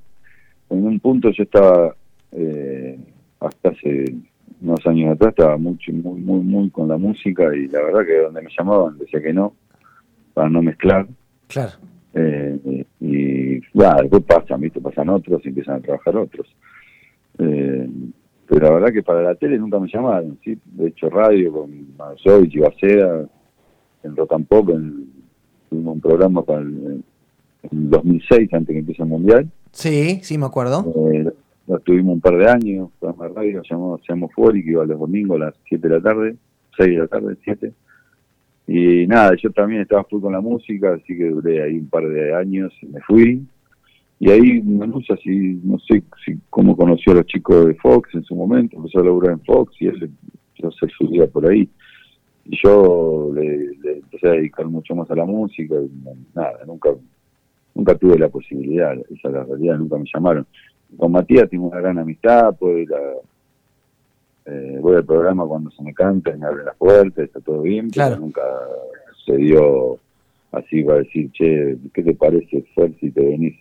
En 0.71 0.87
un 0.87 1.01
punto 1.01 1.31
yo 1.31 1.43
estaba, 1.43 1.95
eh, 2.33 2.99
hasta 3.41 3.71
hace 3.71 4.15
unos 4.61 4.87
años 4.87 5.15
atrás, 5.15 5.31
estaba 5.31 5.57
mucho, 5.57 5.93
muy, 5.93 6.21
muy, 6.21 6.41
muy 6.41 6.71
con 6.71 6.89
la 6.89 6.97
música 6.97 7.55
y 7.55 7.69
la 7.69 7.83
verdad 7.83 8.07
que 8.07 8.19
donde 8.19 8.43
me 8.43 8.51
llamaban 8.57 8.99
decía 8.99 9.21
que 9.21 9.33
no, 9.33 9.55
para 10.35 10.49
no 10.49 10.63
mezclar. 10.63 11.07
Claro. 11.49 11.73
Eh, 12.15 12.85
y 13.01 13.61
ya, 13.79 13.97
después 14.01 14.23
pasan, 14.25 14.61
¿viste? 14.61 14.81
Pasan 14.81 15.09
otros 15.11 15.45
y 15.45 15.49
empiezan 15.49 15.77
a 15.77 15.81
trabajar 15.81 16.17
otros. 16.17 16.55
Eh, 17.39 17.89
pero 18.49 18.67
la 18.67 18.75
verdad 18.75 18.93
que 18.93 19.03
para 19.03 19.23
la 19.23 19.35
tele 19.35 19.59
nunca 19.59 19.79
me 19.79 19.89
llamaron, 19.89 20.39
¿sí? 20.45 20.59
De 20.65 20.89
hecho, 20.89 21.11
radio 21.11 21.53
con 21.53 21.97
Mansoy, 21.97 22.49
Chivaceda, 22.49 23.27
en 24.03 24.17
Rock 24.17 24.33
and 24.33 24.47
Pop, 24.47 24.71
en, 24.71 25.09
tuvimos 25.69 25.95
un 25.95 26.01
programa 26.01 26.43
para 26.43 26.61
el, 26.61 27.03
en 27.71 27.91
2006, 27.91 28.55
antes 28.55 28.73
que 28.73 28.79
empiece 28.79 29.03
el 29.03 29.09
Mundial. 29.09 29.51
Sí, 29.73 30.21
sí, 30.23 30.39
me 30.39 30.47
acuerdo. 30.47 30.85
Eh, 31.13 31.31
lo 31.67 31.79
tuvimos 31.81 32.15
un 32.15 32.21
par 32.21 32.37
de 32.37 32.49
años, 32.49 32.91
programa 33.01 33.29
de 33.29 33.35
radio, 33.35 33.63
se 33.65 33.75
llamó, 33.75 33.99
se 33.99 34.13
llamó 34.13 34.29
Fori, 34.29 34.65
que 34.65 34.71
iba 34.71 34.85
los 34.85 34.99
domingos 34.99 35.37
a 35.41 35.47
las 35.47 35.55
7 35.69 35.89
de 35.89 35.95
la 35.95 36.01
tarde, 36.01 36.37
6 36.79 36.89
de 36.89 36.97
la 36.97 37.09
tarde, 37.09 37.37
7. 37.43 37.73
Y 38.69 39.07
nada, 39.07 39.37
yo 39.37 39.51
también 39.51 39.83
estaba 39.83 40.05
full 40.05 40.21
con 40.21 40.33
la 40.33 40.41
música, 40.41 40.95
así 40.95 41.17
que 41.17 41.29
duré 41.29 41.63
ahí 41.63 41.79
un 41.79 41.89
par 41.89 42.09
de 42.09 42.35
años 42.35 42.73
y 42.83 42.87
me 42.87 43.01
fui. 43.01 43.47
Y 44.19 44.31
ahí 44.31 44.63
Menusa, 44.63 45.17
si, 45.19 45.61
no 45.63 45.79
sé 45.81 46.03
si 46.25 46.39
cómo 46.49 46.75
conoció 46.77 47.13
a 47.13 47.17
los 47.17 47.27
chicos 47.27 47.67
de 47.67 47.75
Fox 47.75 48.15
en 48.15 48.25
su 48.25 48.35
momento, 48.35 48.77
empezó 48.77 49.01
a 49.01 49.05
laburar 49.05 49.33
en 49.33 49.41
Fox 49.41 49.75
y 49.81 49.87
él 49.89 50.11
empezó 50.55 50.67
a 50.67 50.71
hacer 50.71 50.91
su 50.97 51.09
vida 51.09 51.27
por 51.27 51.49
ahí. 51.51 51.69
Y 52.47 52.57
yo 52.63 53.31
le, 53.35 53.77
le 53.83 53.93
empecé 53.99 54.29
a 54.29 54.33
dedicar 54.33 54.67
mucho 54.67 54.95
más 54.95 55.11
a 55.11 55.17
la 55.17 55.25
música 55.27 55.75
y 55.75 55.91
nada, 56.35 56.59
nunca 56.67 56.91
nunca 57.75 57.95
tuve 57.95 58.19
la 58.19 58.31
posibilidad, 58.31 58.95
esa 59.11 59.29
es 59.29 59.35
la 59.35 59.45
realidad, 59.45 59.77
nunca 59.77 59.99
me 59.99 60.07
llamaron. 60.13 60.47
Con 60.97 61.13
Matías 61.13 61.51
tengo 61.51 61.67
una 61.69 61.79
gran 61.81 61.99
amistad, 61.99 62.57
puedo 62.57 62.79
ir 62.79 62.89
a- 62.95 64.51
eh, 64.51 64.79
voy 64.81 64.95
al 64.97 65.05
programa 65.05 65.45
cuando 65.45 65.71
se 65.73 65.83
me 65.83 65.93
canta 65.93 66.35
me 66.37 66.47
abren 66.47 66.65
las 66.67 66.77
puertas, 66.77 67.25
está 67.27 67.41
todo 67.41 67.61
bien, 67.63 67.91
Claro. 67.91 68.15
pero 68.15 68.21
nunca 68.25 68.43
se 69.27 69.37
dio 69.37 69.99
así 70.53 70.83
para 70.85 71.01
decir, 71.01 71.31
che, 71.33 71.77
¿qué 71.93 72.03
te 72.03 72.15
parece, 72.15 72.63
Fer, 72.75 72.95
si 73.01 73.11
te 73.11 73.23
venís 73.23 73.55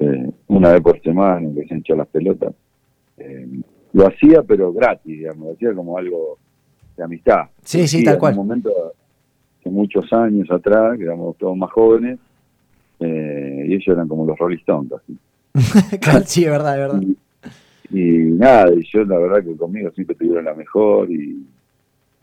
eh, 0.00 0.30
una 0.48 0.72
vez 0.72 0.82
por 0.82 1.00
semana, 1.02 1.48
que 1.54 1.66
se 1.66 1.74
hinchó 1.74 1.96
las 1.96 2.08
pelotas? 2.08 2.54
Eh, 3.16 3.46
lo 3.92 4.06
hacía, 4.06 4.42
pero 4.42 4.72
gratis, 4.72 5.18
digamos, 5.18 5.48
lo 5.48 5.52
hacía 5.54 5.74
como 5.74 5.98
algo 5.98 6.38
de 6.96 7.04
amistad. 7.04 7.46
Sí, 7.62 7.86
sí, 7.88 8.04
tal 8.04 8.14
en 8.14 8.20
cual. 8.20 8.32
un 8.32 8.46
momento, 8.46 8.70
hace 9.60 9.70
muchos 9.70 10.12
años 10.12 10.50
atrás, 10.50 10.96
que 10.96 11.04
éramos 11.04 11.36
todos 11.36 11.56
más 11.56 11.70
jóvenes, 11.72 12.18
eh, 13.00 13.64
y 13.66 13.74
ellos 13.74 13.88
eran 13.88 14.08
como 14.08 14.26
los 14.26 14.38
Rolling 14.38 14.58
Stones. 14.58 14.92
Claro, 16.00 16.24
sí, 16.24 16.44
es 16.44 16.50
verdad, 16.50 16.74
es 16.74 16.80
verdad. 16.80 17.02
Y, 17.90 18.00
y 18.00 18.30
nada, 18.32 18.72
y 18.72 18.84
yo 18.92 19.04
la 19.04 19.18
verdad 19.18 19.42
que 19.42 19.56
conmigo 19.56 19.90
siempre 19.92 20.14
tuvieron 20.14 20.44
la 20.44 20.54
mejor 20.54 21.10
y 21.10 21.46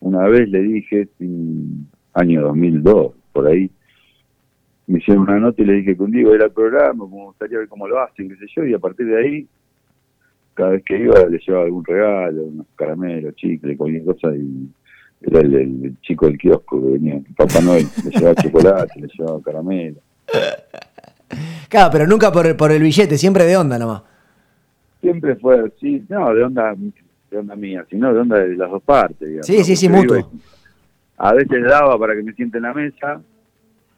una 0.00 0.26
vez 0.28 0.48
le 0.48 0.62
dije, 0.62 1.08
en 1.18 1.86
año 2.14 2.42
2002, 2.42 3.12
por 3.32 3.46
ahí, 3.48 3.70
me 4.86 4.98
hicieron 4.98 5.24
una 5.24 5.38
nota 5.38 5.62
y 5.62 5.64
le 5.64 5.74
dije 5.74 5.96
que 5.96 6.02
un 6.02 6.10
día 6.10 6.22
iba 6.22 6.32
a 6.32 6.36
ir 6.36 6.42
al 6.42 6.52
programa, 6.52 7.06
me 7.06 7.24
gustaría 7.24 7.58
ver 7.58 7.68
cómo 7.68 7.88
lo 7.88 8.00
hacen, 8.00 8.28
qué 8.28 8.36
sé 8.36 8.46
yo, 8.54 8.64
y 8.64 8.74
a 8.74 8.78
partir 8.78 9.06
de 9.06 9.18
ahí, 9.18 9.46
cada 10.54 10.70
vez 10.70 10.84
que 10.84 10.98
iba 10.98 11.26
le 11.26 11.38
llevaba 11.38 11.64
algún 11.64 11.84
regalo, 11.84 12.44
unos 12.44 12.66
caramelos, 12.76 13.34
chicle, 13.34 13.76
cualquier 13.76 14.04
cosa, 14.04 14.34
y 14.34 14.68
era 15.22 15.40
el, 15.40 15.54
el 15.54 16.00
chico 16.02 16.26
del 16.26 16.38
kiosco 16.38 16.80
que 16.80 16.92
venía, 16.92 17.20
Papá 17.36 17.60
Noel, 17.60 17.86
le 18.04 18.10
llevaba 18.10 18.34
chocolate, 18.42 19.00
le 19.00 19.08
llevaba 19.08 19.42
caramelo. 19.42 20.00
Claro, 21.68 21.90
pero 21.90 22.06
nunca 22.06 22.30
por 22.30 22.46
el, 22.46 22.54
por 22.54 22.70
el 22.70 22.82
billete, 22.82 23.18
siempre 23.18 23.44
de 23.44 23.56
onda 23.56 23.78
nomás. 23.78 24.02
siempre 25.00 25.34
fue 25.36 25.64
así, 25.66 26.04
no, 26.08 26.32
de 26.32 26.44
onda, 26.44 26.74
de 27.30 27.38
onda 27.38 27.56
mía, 27.56 27.84
sino 27.90 28.14
de 28.14 28.20
onda 28.20 28.38
de 28.38 28.56
las 28.56 28.70
dos 28.70 28.82
partes. 28.84 29.26
digamos. 29.26 29.46
Sí, 29.46 29.64
sí, 29.64 29.74
sí, 29.74 29.88
mutuo. 29.88 30.30
A 31.18 31.34
veces 31.34 31.64
daba 31.64 31.98
para 31.98 32.14
que 32.14 32.22
me 32.22 32.32
siente 32.34 32.58
en 32.58 32.62
la 32.64 32.74
mesa 32.74 33.20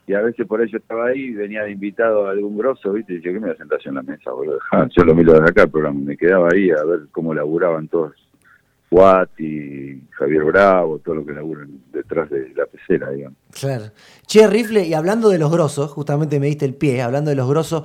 y 0.09 0.15
a 0.15 0.21
veces 0.23 0.47
por 0.47 0.61
ello 0.63 0.79
estaba 0.79 1.07
ahí 1.09 1.21
y 1.21 1.35
venía 1.35 1.63
de 1.63 1.71
invitado 1.71 2.27
a 2.27 2.31
algún 2.31 2.57
grosso, 2.59 2.93
¿viste? 2.93 3.13
Y 3.13 3.17
decía, 3.17 3.33
¿qué 3.33 3.39
me 3.41 3.47
voy 3.49 3.55
a 3.55 3.59
sentar 3.59 3.79
yo 3.85 3.91
en 3.91 3.97
la 3.97 4.03
mesa, 4.03 4.33
boludo? 4.33 4.59
Ja, 4.71 4.89
yo 4.97 5.05
lo 5.05 5.15
miro 5.15 5.35
desde 5.35 5.51
acá 5.51 5.63
el 5.65 5.71
programa, 5.71 6.01
me 6.01 6.17
quedaba 6.17 6.49
ahí 6.53 6.71
a 6.71 6.83
ver 6.83 7.01
cómo 7.13 7.33
laburaban 7.35 7.87
todos. 7.89 8.15
Guati, 8.91 10.03
Javier 10.13 10.45
Bravo, 10.45 10.99
todo 10.99 11.17
lo 11.17 11.27
que 11.27 11.33
laburan 11.33 11.69
detrás 11.93 12.31
de 12.31 12.53
la 12.57 12.67
pecera, 12.67 13.11
digamos. 13.11 13.37
Claro. 13.53 13.85
Che, 14.27 14.47
Rifle, 14.47 14.87
y 14.87 14.95
hablando 14.95 15.29
de 15.29 15.39
los 15.39 15.53
grosos, 15.53 15.91
justamente 15.93 16.41
me 16.41 16.47
diste 16.47 16.65
el 16.65 16.75
pie, 16.75 17.03
hablando 17.03 17.29
de 17.31 17.37
los 17.37 17.49
grosos, 17.49 17.85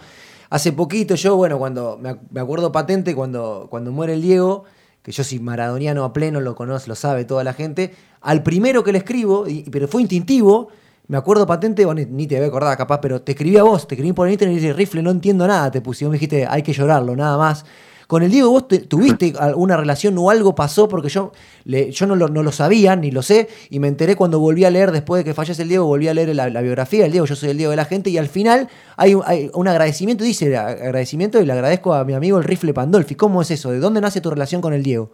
hace 0.49 0.71
poquito 0.71 1.15
yo, 1.15 1.35
bueno, 1.35 1.57
cuando 1.57 1.97
me, 2.01 2.09
ac- 2.11 2.21
me 2.31 2.39
acuerdo 2.39 2.71
patente, 2.71 3.13
cuando, 3.15 3.67
cuando 3.69 3.91
muere 3.91 4.13
el 4.13 4.21
Diego, 4.21 4.63
que 5.01 5.11
yo 5.11 5.23
soy 5.23 5.39
maradoniano 5.39 6.03
a 6.05 6.13
pleno, 6.13 6.39
lo 6.39 6.55
conoce, 6.55 6.87
lo 6.87 6.95
sabe 6.95 7.25
toda 7.25 7.43
la 7.43 7.53
gente, 7.53 7.93
al 8.21 8.41
primero 8.41 8.83
que 8.83 8.93
le 8.93 8.99
escribo, 8.99 9.47
y- 9.47 9.69
pero 9.69 9.87
fue 9.89 10.01
instintivo, 10.01 10.69
me 11.07 11.17
acuerdo 11.17 11.45
patente, 11.45 11.85
bueno, 11.85 12.01
ni, 12.09 12.27
te 12.27 12.35
voy 12.35 12.45
a 12.45 12.47
acordar 12.47 12.77
capaz, 12.77 12.99
pero 13.01 13.21
te 13.21 13.33
escribí 13.33 13.57
a 13.57 13.63
vos, 13.63 13.87
te 13.87 13.95
escribí 13.95 14.13
por 14.13 14.27
Instagram 14.29 14.55
y 14.55 14.59
dije, 14.59 14.73
Rifle, 14.73 15.03
no 15.03 15.11
entiendo 15.11 15.45
nada, 15.47 15.69
te 15.69 15.81
puse, 15.81 16.05
y 16.05 16.07
me 16.07 16.13
dijiste, 16.13 16.45
hay 16.47 16.63
que 16.63 16.73
llorarlo, 16.73 17.15
nada 17.15 17.37
más. 17.37 17.65
Con 18.07 18.21
el 18.21 18.29
Diego, 18.31 18.51
¿vos 18.51 18.67
te- 18.67 18.79
tuviste 18.79 19.33
alguna 19.39 19.75
relación 19.77 20.17
o 20.17 20.29
algo 20.29 20.55
pasó? 20.55 20.87
Porque 20.87 21.09
yo, 21.09 21.31
le- 21.65 21.91
yo 21.91 22.05
no, 22.05 22.15
lo, 22.15 22.27
no 22.29 22.43
lo 22.43 22.51
sabía, 22.51 22.95
ni 22.95 23.11
lo 23.11 23.21
sé, 23.21 23.47
y 23.69 23.79
me 23.79 23.87
enteré 23.87 24.15
cuando 24.15 24.39
volví 24.39 24.65
a 24.65 24.69
leer, 24.69 24.91
después 24.91 25.19
de 25.19 25.25
que 25.25 25.33
fallece 25.33 25.61
el 25.63 25.69
Diego, 25.69 25.85
volví 25.85 26.07
a 26.07 26.13
leer 26.13 26.33
la, 26.35 26.49
la 26.49 26.61
biografía 26.61 27.03
del 27.03 27.11
Diego, 27.11 27.25
yo 27.25 27.35
soy 27.35 27.49
el 27.49 27.57
Diego 27.57 27.71
de 27.71 27.77
la 27.77 27.85
gente, 27.85 28.09
y 28.09 28.17
al 28.17 28.27
final 28.27 28.67
hay, 28.97 29.15
un- 29.15 29.23
hay 29.25 29.49
un 29.53 29.67
agradecimiento, 29.67 30.23
dice 30.23 30.55
agradecimiento, 30.55 31.41
y 31.41 31.45
le 31.45 31.53
agradezco 31.53 31.93
a 31.93 32.03
mi 32.05 32.13
amigo 32.13 32.37
el 32.37 32.43
Rifle 32.43 32.73
Pandolfi. 32.73 33.15
¿Cómo 33.15 33.41
es 33.41 33.51
eso? 33.51 33.71
¿De 33.71 33.79
dónde 33.79 33.99
nace 34.01 34.21
tu 34.21 34.29
relación 34.29 34.61
con 34.61 34.73
el 34.73 34.83
Diego? 34.83 35.11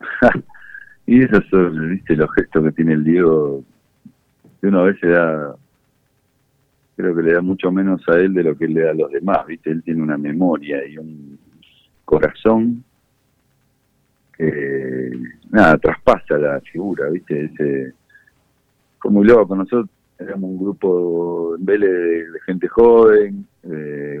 Y 1.06 1.24
esos 1.24 1.42
son, 1.50 1.90
viste, 1.90 2.14
los 2.14 2.30
gestos 2.36 2.62
que 2.64 2.70
tiene 2.72 2.92
el 2.92 3.02
Diego, 3.02 3.64
que 4.60 4.66
uno 4.66 4.80
a 4.80 4.84
veces 4.84 5.10
da, 5.10 5.56
creo 6.96 7.14
que 7.16 7.22
le 7.22 7.32
da 7.32 7.40
mucho 7.40 7.72
menos 7.72 8.06
a 8.08 8.16
él 8.18 8.34
de 8.34 8.42
lo 8.44 8.56
que 8.56 8.66
él 8.66 8.74
le 8.74 8.82
da 8.82 8.90
a 8.90 8.94
los 8.94 9.10
demás, 9.10 9.46
viste, 9.46 9.70
él 9.70 9.82
tiene 9.82 10.02
una 10.02 10.18
memoria 10.18 10.86
y 10.86 10.98
un 10.98 11.38
corazón 12.04 12.84
que, 14.36 15.12
nada, 15.50 15.78
traspasa 15.78 16.38
la 16.38 16.60
figura, 16.60 17.08
viste, 17.10 17.44
ese, 17.44 17.94
fue 18.98 19.10
muy 19.10 19.26
loco, 19.26 19.54
nosotros 19.56 19.88
éramos 20.18 20.50
un 20.50 20.58
grupo 20.58 21.56
en 21.56 21.64
Vélez 21.64 21.90
de, 22.32 22.40
gente 22.44 22.68
joven, 22.68 23.46
eh, 23.62 24.18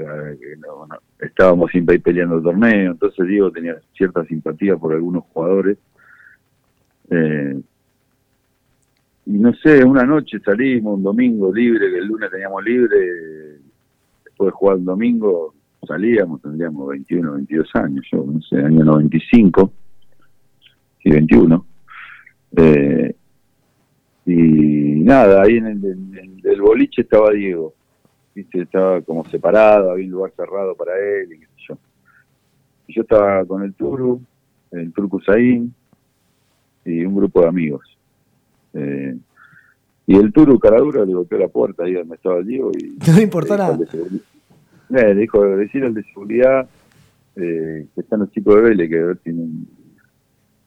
no- 0.58 0.86
no- 0.86 0.98
estábamos 1.18 1.70
siempre 1.70 1.94
ahí 1.94 1.98
peleando 1.98 2.36
el 2.36 2.42
torneo, 2.42 2.92
entonces 2.92 3.26
Diego 3.26 3.50
tenía 3.50 3.78
cierta 3.94 4.24
simpatía 4.24 4.76
por 4.76 4.94
algunos 4.94 5.24
jugadores, 5.24 5.76
eh, 7.10 7.60
y 9.30 9.38
no 9.38 9.54
sé, 9.54 9.84
una 9.84 10.02
noche 10.02 10.40
salimos, 10.40 10.96
un 10.96 11.04
domingo 11.04 11.54
libre, 11.54 11.88
que 11.88 11.98
el 11.98 12.06
lunes 12.06 12.30
teníamos 12.32 12.64
libre, 12.64 12.96
después 14.24 14.48
de 14.48 14.50
jugar 14.50 14.78
el 14.78 14.84
domingo 14.84 15.54
salíamos, 15.86 16.42
tendríamos 16.42 16.88
21, 16.88 17.34
22 17.34 17.70
años, 17.74 18.04
yo 18.10 18.24
no 18.26 18.42
sé, 18.42 18.56
año 18.56 18.84
95, 18.84 19.72
sí, 21.00 21.10
21. 21.10 21.66
Eh, 22.56 23.14
y 24.26 24.34
nada, 25.04 25.42
ahí 25.42 25.58
en 25.58 25.66
el, 26.42 26.60
boliche 26.60 27.02
estaba 27.02 27.30
Diego, 27.30 27.72
¿viste? 28.34 28.62
estaba 28.62 29.00
como 29.02 29.24
separado, 29.26 29.92
había 29.92 30.06
un 30.06 30.10
lugar 30.10 30.32
cerrado 30.34 30.74
para 30.74 30.92
él, 30.98 31.34
y 31.34 31.38
qué 31.38 31.46
sé 31.46 31.62
yo. 31.68 31.78
Y 32.88 32.94
yo 32.94 33.02
estaba 33.02 33.44
con 33.44 33.62
el 33.62 33.74
Turu, 33.74 34.20
el 34.72 34.92
Turco 34.92 35.20
Saín, 35.20 35.72
y 36.84 37.04
un 37.04 37.14
grupo 37.14 37.42
de 37.42 37.48
amigos. 37.48 37.99
Eh, 38.74 39.16
y 40.06 40.16
el 40.16 40.32
Turu 40.32 40.58
Caradura 40.58 41.04
le 41.06 41.14
golpeó 41.14 41.38
la 41.38 41.48
puerta 41.48 41.84
ahí 41.84 41.94
donde 41.94 42.16
estaba 42.16 42.42
Diego 42.42 42.70
y 42.76 42.98
No 43.10 43.20
importó 43.20 43.56
nada. 43.56 43.78
Eh, 43.82 45.14
le 45.14 45.14
dijo, 45.14 45.44
decir 45.56 45.84
al 45.84 45.94
de 45.94 46.02
seguridad 46.04 46.68
eh, 47.36 47.86
que 47.94 48.00
están 48.00 48.20
los 48.20 48.30
chicos 48.32 48.56
de 48.56 48.62
Vélez, 48.62 48.88
que 48.88 48.98
a 48.98 49.06
ver 49.06 49.16
tienen... 49.18 49.66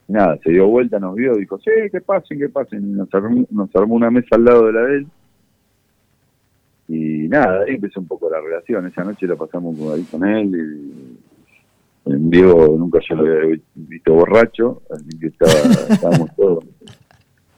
Nada, 0.08 0.38
se 0.44 0.52
dio 0.52 0.68
vuelta, 0.68 1.00
nos 1.00 1.16
vio, 1.16 1.36
dijo, 1.36 1.58
sí, 1.60 1.72
que 1.92 2.02
pasen, 2.02 2.38
que 2.38 2.50
pasen. 2.50 2.82
Y 2.90 2.92
nos 2.92 3.14
armó, 3.14 3.46
nos 3.50 3.76
armó 3.76 3.96
una 3.96 4.12
mesa 4.12 4.36
al 4.36 4.44
lado 4.44 4.68
de 4.68 4.74
la 4.74 4.82
de 4.82 4.98
él. 4.98 5.08
Y 6.90 7.28
nada, 7.30 7.64
ahí 7.64 7.76
empezó 7.76 8.02
un 8.02 8.08
poco 8.08 8.30
la 8.30 8.40
relación. 8.42 8.86
Esa 8.86 9.04
noche 9.04 9.26
la 9.26 9.36
pasamos 9.36 9.80
ahí 9.94 10.04
con 10.04 10.26
él. 10.26 10.56
Y, 10.56 12.12
el 12.12 12.30
Diego 12.30 12.76
nunca 12.78 13.00
yo 13.08 13.16
lo 13.16 13.22
había 13.22 13.58
visto 13.76 14.14
borracho, 14.14 14.82
así 14.92 15.18
que 15.20 15.28
estaba, 15.28 15.54
estábamos 15.90 16.30
todos 16.36 16.66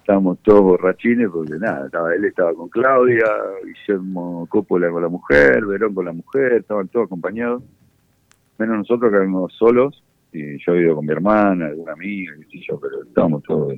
estábamos 0.05 0.38
todos 0.43 0.62
borrachines 0.62 1.27
porque 1.31 1.57
nada, 1.57 1.88
estaba, 1.88 2.13
él 2.13 2.25
estaba 2.25 2.53
con 2.53 2.69
Claudia, 2.69 3.25
Guillermo 3.63 4.45
Coppola 4.51 4.91
con 4.91 5.01
la 5.01 5.09
mujer, 5.09 5.65
Verón 5.65 5.95
con 5.95 6.05
la 6.05 6.13
mujer, 6.13 6.53
estaban 6.53 6.88
todos 6.89 7.07
acompañados, 7.07 7.63
menos 8.59 8.77
nosotros 8.77 9.09
que 9.09 9.17
éramos 9.17 9.51
solos, 9.53 10.03
y 10.31 10.63
yo 10.63 10.75
he 10.75 10.81
ido 10.83 10.95
con 10.95 11.07
mi 11.07 11.12
hermana, 11.12 11.65
alguna 11.65 11.93
amiga, 11.93 12.35
sé 12.35 12.59
yo, 12.69 12.79
pero 12.79 13.01
estábamos 13.01 13.41
todos 13.41 13.74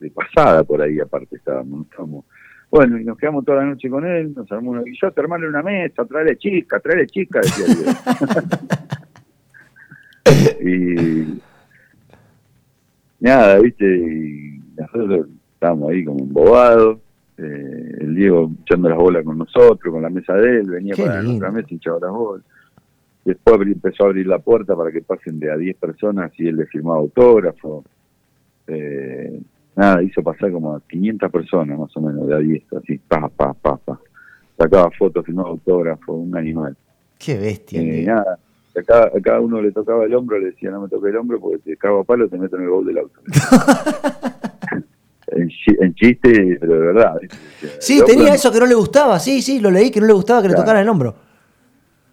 de, 0.00 0.10
pasada 0.10 0.64
por 0.64 0.80
ahí 0.80 0.98
aparte 1.00 1.36
estábamos, 1.36 1.86
estábamos 1.86 2.24
bueno, 2.70 2.98
y 2.98 3.04
nos 3.04 3.18
quedamos 3.18 3.44
toda 3.44 3.58
la 3.58 3.66
noche 3.66 3.90
con 3.90 4.06
él, 4.06 4.32
nos 4.34 4.50
armó 4.50 4.70
una, 4.70 4.80
y 4.86 4.98
yo 4.98 5.12
te 5.12 5.20
armarle 5.20 5.48
una 5.48 5.62
mesa, 5.62 6.06
traerle 6.06 6.38
chica, 6.38 6.80
traerle 6.80 7.06
chica, 7.08 7.40
decía 7.42 7.66
Diego. 7.66 7.92
y 10.70 11.42
nada, 13.20 13.58
viste, 13.58 13.84
y 13.84 14.62
nosotros 14.78 15.26
estábamos 15.62 15.92
ahí 15.92 16.04
como 16.04 16.18
embobados, 16.18 16.98
eh, 17.38 17.96
el 18.00 18.16
Diego 18.16 18.50
echando 18.62 18.88
las 18.88 18.98
bolas 18.98 19.24
con 19.24 19.38
nosotros, 19.38 19.92
con 19.92 20.02
la 20.02 20.10
mesa 20.10 20.34
de 20.34 20.58
él, 20.58 20.70
venía 20.70 20.94
Qué 20.94 21.04
para 21.04 21.22
lindo. 21.22 21.38
nuestra 21.38 21.50
mesa 21.52 21.68
y 21.70 21.74
echaba 21.76 21.98
las 22.00 22.10
bolas. 22.10 22.44
Después 23.24 23.60
empezó 23.62 24.02
a 24.02 24.06
abrir 24.08 24.26
la 24.26 24.40
puerta 24.40 24.74
para 24.74 24.90
que 24.90 25.02
pasen 25.02 25.38
de 25.38 25.52
a 25.52 25.56
10 25.56 25.76
personas 25.76 26.32
y 26.36 26.48
él 26.48 26.56
le 26.56 26.66
firmaba 26.66 26.98
autógrafo. 26.98 27.84
Eh, 28.66 29.40
nada, 29.76 30.02
hizo 30.02 30.20
pasar 30.24 30.50
como 30.50 30.74
a 30.74 30.80
500 30.80 31.30
personas 31.30 31.78
más 31.78 31.96
o 31.96 32.00
menos, 32.00 32.26
de 32.26 32.34
a 32.34 32.38
10, 32.38 32.72
así, 32.72 32.98
pa, 32.98 33.28
pa, 33.28 33.54
pa, 33.54 33.76
pa. 33.76 34.00
Sacaba 34.58 34.90
fotos, 34.90 35.24
firmaba 35.24 35.50
autógrafo, 35.50 36.12
un 36.14 36.36
animal. 36.36 36.76
Qué 37.20 37.38
bestia. 37.38 37.80
Diego. 37.80 38.14
nada, 38.14 38.36
a 38.76 38.82
cada, 38.82 39.06
a 39.06 39.20
cada 39.22 39.40
uno 39.40 39.62
le 39.62 39.70
tocaba 39.70 40.06
el 40.06 40.14
hombro, 40.16 40.40
le 40.40 40.46
decía, 40.46 40.72
no 40.72 40.80
me 40.80 40.88
toque 40.88 41.10
el 41.10 41.16
hombro 41.16 41.38
porque 41.38 41.58
te 41.58 41.76
cago 41.76 42.00
a 42.00 42.04
palo, 42.04 42.26
te 42.28 42.36
meto 42.36 42.56
en 42.56 42.62
el 42.62 42.68
baúl 42.68 42.86
del 42.86 42.98
auto. 42.98 43.20
chiste, 46.02 46.58
pero 46.60 46.72
de 46.74 46.86
verdad. 46.86 47.20
Sí, 47.78 47.98
el 47.98 48.04
tenía 48.04 48.28
no. 48.28 48.34
eso 48.34 48.52
que 48.52 48.58
no 48.58 48.66
le 48.66 48.74
gustaba, 48.74 49.18
sí, 49.18 49.40
sí, 49.40 49.60
lo 49.60 49.70
leí 49.70 49.90
que 49.90 50.00
no 50.00 50.06
le 50.06 50.12
gustaba 50.12 50.42
que 50.42 50.48
le 50.48 50.54
tocaran 50.54 50.82
el 50.82 50.88
hombro. 50.88 51.14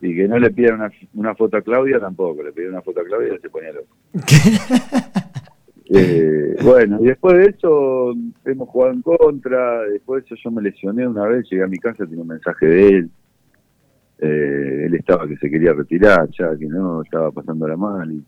Y 0.02 0.16
que 0.16 0.28
no 0.28 0.38
le 0.38 0.52
pidan 0.52 0.76
una, 0.76 0.92
una 1.16 1.36
foto 1.36 1.58
a 1.58 1.62
Claudia 1.62 2.00
tampoco, 2.00 2.44
le 2.44 2.52
pidieron 2.52 2.76
una 2.76 2.84
foto 2.84 3.02
a 3.02 3.04
Claudia 3.04 3.36
y 3.36 3.40
se 3.40 3.50
ponía 3.50 3.72
loco. 3.74 3.96
Eh, 5.92 6.56
bueno, 6.62 7.00
y 7.02 7.08
después 7.08 7.36
de 7.36 7.46
eso 7.46 8.14
hemos 8.46 8.70
jugado 8.70 8.94
en 8.94 9.02
contra, 9.02 9.82
después 9.86 10.22
de 10.22 10.28
eso 10.28 10.44
yo 10.44 10.52
me 10.52 10.62
lesioné 10.62 11.08
una 11.08 11.26
vez, 11.26 11.50
llegué 11.50 11.64
a 11.64 11.68
mi 11.68 11.80
casa, 11.80 12.06
tenía 12.06 12.22
un 12.22 12.28
mensaje 12.28 12.66
de 12.68 12.88
él, 12.90 13.10
Eh, 14.20 14.86
él 14.86 14.94
estaba 14.94 15.28
que 15.28 15.38
se 15.38 15.50
quería 15.50 15.74
retirar 15.74 16.30
ya, 16.38 16.56
que 16.56 16.68
no, 16.68 17.02
estaba 17.02 17.32
pasándola 17.32 17.76
mal. 17.76 18.12
Y, 18.12 18.24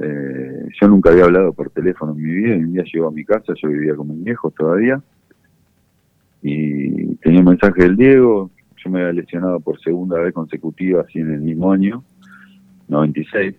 eh, 0.00 0.68
yo 0.80 0.88
nunca 0.88 1.10
había 1.10 1.24
hablado 1.24 1.52
por 1.52 1.70
teléfono 1.70 2.12
en 2.12 2.18
mi 2.22 2.30
vida, 2.30 2.56
y 2.56 2.60
un 2.60 2.72
día 2.72 2.84
llegó 2.92 3.08
a 3.08 3.12
mi 3.12 3.24
casa, 3.24 3.52
yo 3.60 3.68
vivía 3.68 3.94
con 3.94 4.08
mis 4.08 4.24
viejos 4.24 4.54
todavía, 4.54 5.02
y 6.42 7.16
tenía 7.16 7.40
un 7.40 7.46
mensaje 7.46 7.82
del 7.82 7.96
Diego, 7.96 8.50
yo 8.76 8.90
me 8.90 9.00
había 9.00 9.12
lesionado 9.12 9.58
por 9.60 9.80
segunda 9.80 10.20
vez 10.20 10.32
consecutiva, 10.32 11.02
así 11.02 11.18
en 11.18 11.32
el 11.32 11.40
mismo 11.40 11.72
año, 11.72 12.04
96, 12.88 13.54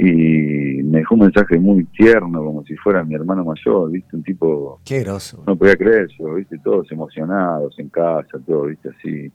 y 0.00 0.82
me 0.84 0.98
dejó 0.98 1.14
un 1.16 1.22
mensaje 1.22 1.58
muy 1.58 1.84
tierno, 1.86 2.44
como 2.44 2.62
si 2.64 2.76
fuera 2.76 3.02
mi 3.02 3.14
hermano 3.14 3.44
mayor, 3.44 3.90
¿viste? 3.90 4.14
Un 4.16 4.22
tipo, 4.22 4.80
Qué 4.84 5.00
groso. 5.00 5.42
no 5.46 5.56
podía 5.56 5.74
creer 5.76 6.08
yo, 6.16 6.34
¿viste? 6.34 6.56
Todos 6.58 6.90
emocionados 6.92 7.76
en 7.78 7.88
casa, 7.88 8.38
todo, 8.46 8.66
¿viste? 8.66 8.90
Así. 8.90 9.32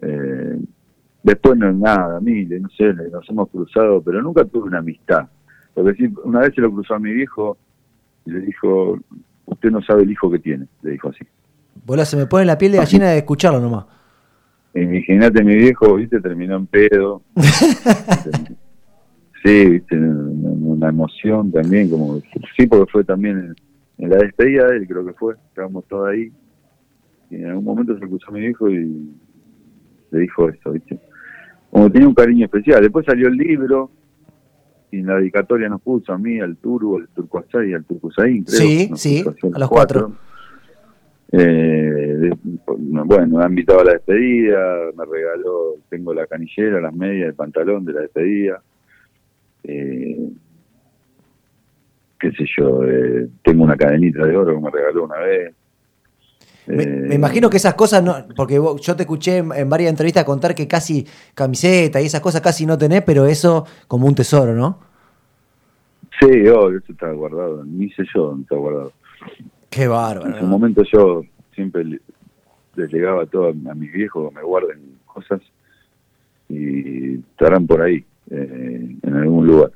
Eh, 0.00 0.58
después 1.24 1.58
no 1.58 1.70
es 1.70 1.74
nada, 1.74 2.20
mire, 2.20 2.60
no 2.60 2.68
sé, 2.68 2.92
nos 2.92 3.28
hemos 3.28 3.48
cruzado, 3.48 4.00
pero 4.02 4.22
nunca 4.22 4.44
tuve 4.44 4.68
una 4.68 4.78
amistad. 4.78 5.26
Porque 5.72 5.94
sí, 5.94 6.14
una 6.22 6.40
vez 6.40 6.54
se 6.54 6.60
lo 6.60 6.70
cruzó 6.70 6.94
a 6.94 6.98
mi 7.00 7.12
viejo 7.12 7.56
y 8.26 8.30
le 8.30 8.40
dijo, 8.40 8.98
usted 9.46 9.70
no 9.70 9.82
sabe 9.82 10.04
el 10.04 10.12
hijo 10.12 10.30
que 10.30 10.38
tiene, 10.38 10.66
le 10.82 10.92
dijo 10.92 11.08
así. 11.08 11.24
Bola, 11.84 12.04
se 12.04 12.16
me 12.16 12.26
pone 12.26 12.44
la 12.44 12.56
piel 12.56 12.72
de 12.72 12.78
gallina 12.78 13.10
de 13.10 13.18
escucharlo 13.18 13.58
nomás. 13.58 13.86
Imagínate, 14.74 15.42
mi 15.42 15.56
viejo, 15.56 15.94
viste, 15.94 16.20
terminó 16.20 16.56
en 16.56 16.66
pedo. 16.66 17.22
sí, 19.42 19.70
viste, 19.70 19.98
una, 19.98 20.88
emoción 20.88 21.50
también, 21.50 21.88
como, 21.88 22.20
sí, 22.56 22.66
porque 22.66 22.92
fue 22.92 23.04
también 23.04 23.38
en, 23.38 24.04
en 24.04 24.10
la 24.10 24.18
despedida 24.18 24.66
de 24.66 24.76
él, 24.76 24.86
creo 24.86 25.06
que 25.06 25.14
fue, 25.14 25.34
estábamos 25.48 25.84
todos 25.86 26.08
ahí. 26.08 26.30
Y 27.30 27.36
en 27.36 27.46
algún 27.46 27.64
momento 27.64 27.98
se 27.98 28.06
cruzó 28.06 28.30
mi 28.30 28.40
viejo 28.40 28.68
y 28.68 29.10
le 30.10 30.20
dijo 30.20 30.50
eso, 30.50 30.70
viste. 30.70 31.00
Como 31.74 31.90
tenía 31.90 32.06
un 32.06 32.14
cariño 32.14 32.44
especial. 32.44 32.80
Después 32.82 33.04
salió 33.04 33.26
el 33.26 33.36
libro 33.36 33.90
y 34.92 35.00
en 35.00 35.06
la 35.08 35.16
dedicatoria 35.16 35.68
nos 35.68 35.82
puso 35.82 36.12
a 36.12 36.18
mí, 36.18 36.38
al 36.38 36.56
Turbo, 36.56 36.98
al 36.98 37.08
Turco 37.08 37.38
Asay 37.40 37.70
y 37.70 37.74
al 37.74 37.84
Turco 37.84 38.12
Zain, 38.14 38.44
creo. 38.44 38.56
Sí, 38.60 38.90
sí, 38.94 39.24
a 39.52 39.58
los 39.58 39.68
cuatro. 39.68 40.12
Eh, 41.32 41.36
de- 41.40 42.36
bueno, 42.64 43.38
me 43.38 43.44
ha 43.44 43.48
invitado 43.48 43.80
a 43.80 43.84
la 43.86 43.92
despedida, 43.94 44.56
me 44.96 45.04
regaló, 45.04 45.74
tengo 45.88 46.14
la 46.14 46.28
canillera, 46.28 46.80
las 46.80 46.94
medias, 46.94 47.26
el 47.30 47.34
pantalón 47.34 47.84
de 47.84 47.92
la 47.92 48.00
despedida. 48.02 48.62
Eh, 49.64 50.28
qué 52.20 52.30
sé 52.30 52.44
yo, 52.56 52.84
eh, 52.84 53.26
tengo 53.42 53.64
una 53.64 53.76
cadenita 53.76 54.24
de 54.24 54.36
oro 54.36 54.54
que 54.54 54.60
me 54.60 54.70
regaló 54.70 55.06
una 55.06 55.18
vez. 55.18 55.52
Me, 56.66 56.82
Eh, 56.82 56.86
me 56.86 57.14
imagino 57.16 57.50
que 57.50 57.58
esas 57.58 57.74
cosas 57.74 58.02
no, 58.02 58.14
porque 58.34 58.58
vos- 58.58 58.80
yo 58.80 58.96
te 58.96 59.02
escuché 59.02 59.38
en, 59.38 59.52
en 59.52 59.68
varias 59.68 59.90
entrevistas 59.90 60.24
contar 60.24 60.54
que 60.54 60.66
casi 60.66 61.06
camiseta 61.34 62.00
y 62.00 62.06
esas 62.06 62.20
cosas 62.20 62.40
casi 62.40 62.64
no 62.64 62.78
tenés, 62.78 63.02
pero 63.02 63.26
eso 63.26 63.66
como 63.86 64.06
un 64.06 64.14
tesoro, 64.14 64.54
¿no? 64.54 64.78
Sí, 66.20 66.26
obvio, 66.48 66.78
eso 66.78 66.92
está 66.92 67.10
guardado, 67.12 67.64
ni 67.64 67.90
sé 67.90 68.04
yo 68.14 68.28
dónde 68.28 68.42
está 68.44 68.56
guardado. 68.56 68.92
Qué 69.68 69.88
bárbaro. 69.88 70.30
En 70.34 70.38
su 70.40 70.46
momento 70.46 70.82
yo 70.92 71.22
siempre 71.54 71.84
le- 71.84 72.00
les 72.76 72.92
legaba 72.92 73.26
todo 73.26 73.48
a, 73.50 73.74
mis 73.74 73.92
viejos 73.92 74.28
que 74.30 74.34
me 74.36 74.42
guarden 74.42 74.78
cosas 75.06 75.40
y 76.48 77.14
estarán 77.18 77.66
por 77.66 77.80
ahí, 77.82 78.04
eh, 78.30 78.96
en 79.02 79.14
algún 79.14 79.46
lugar. 79.46 79.72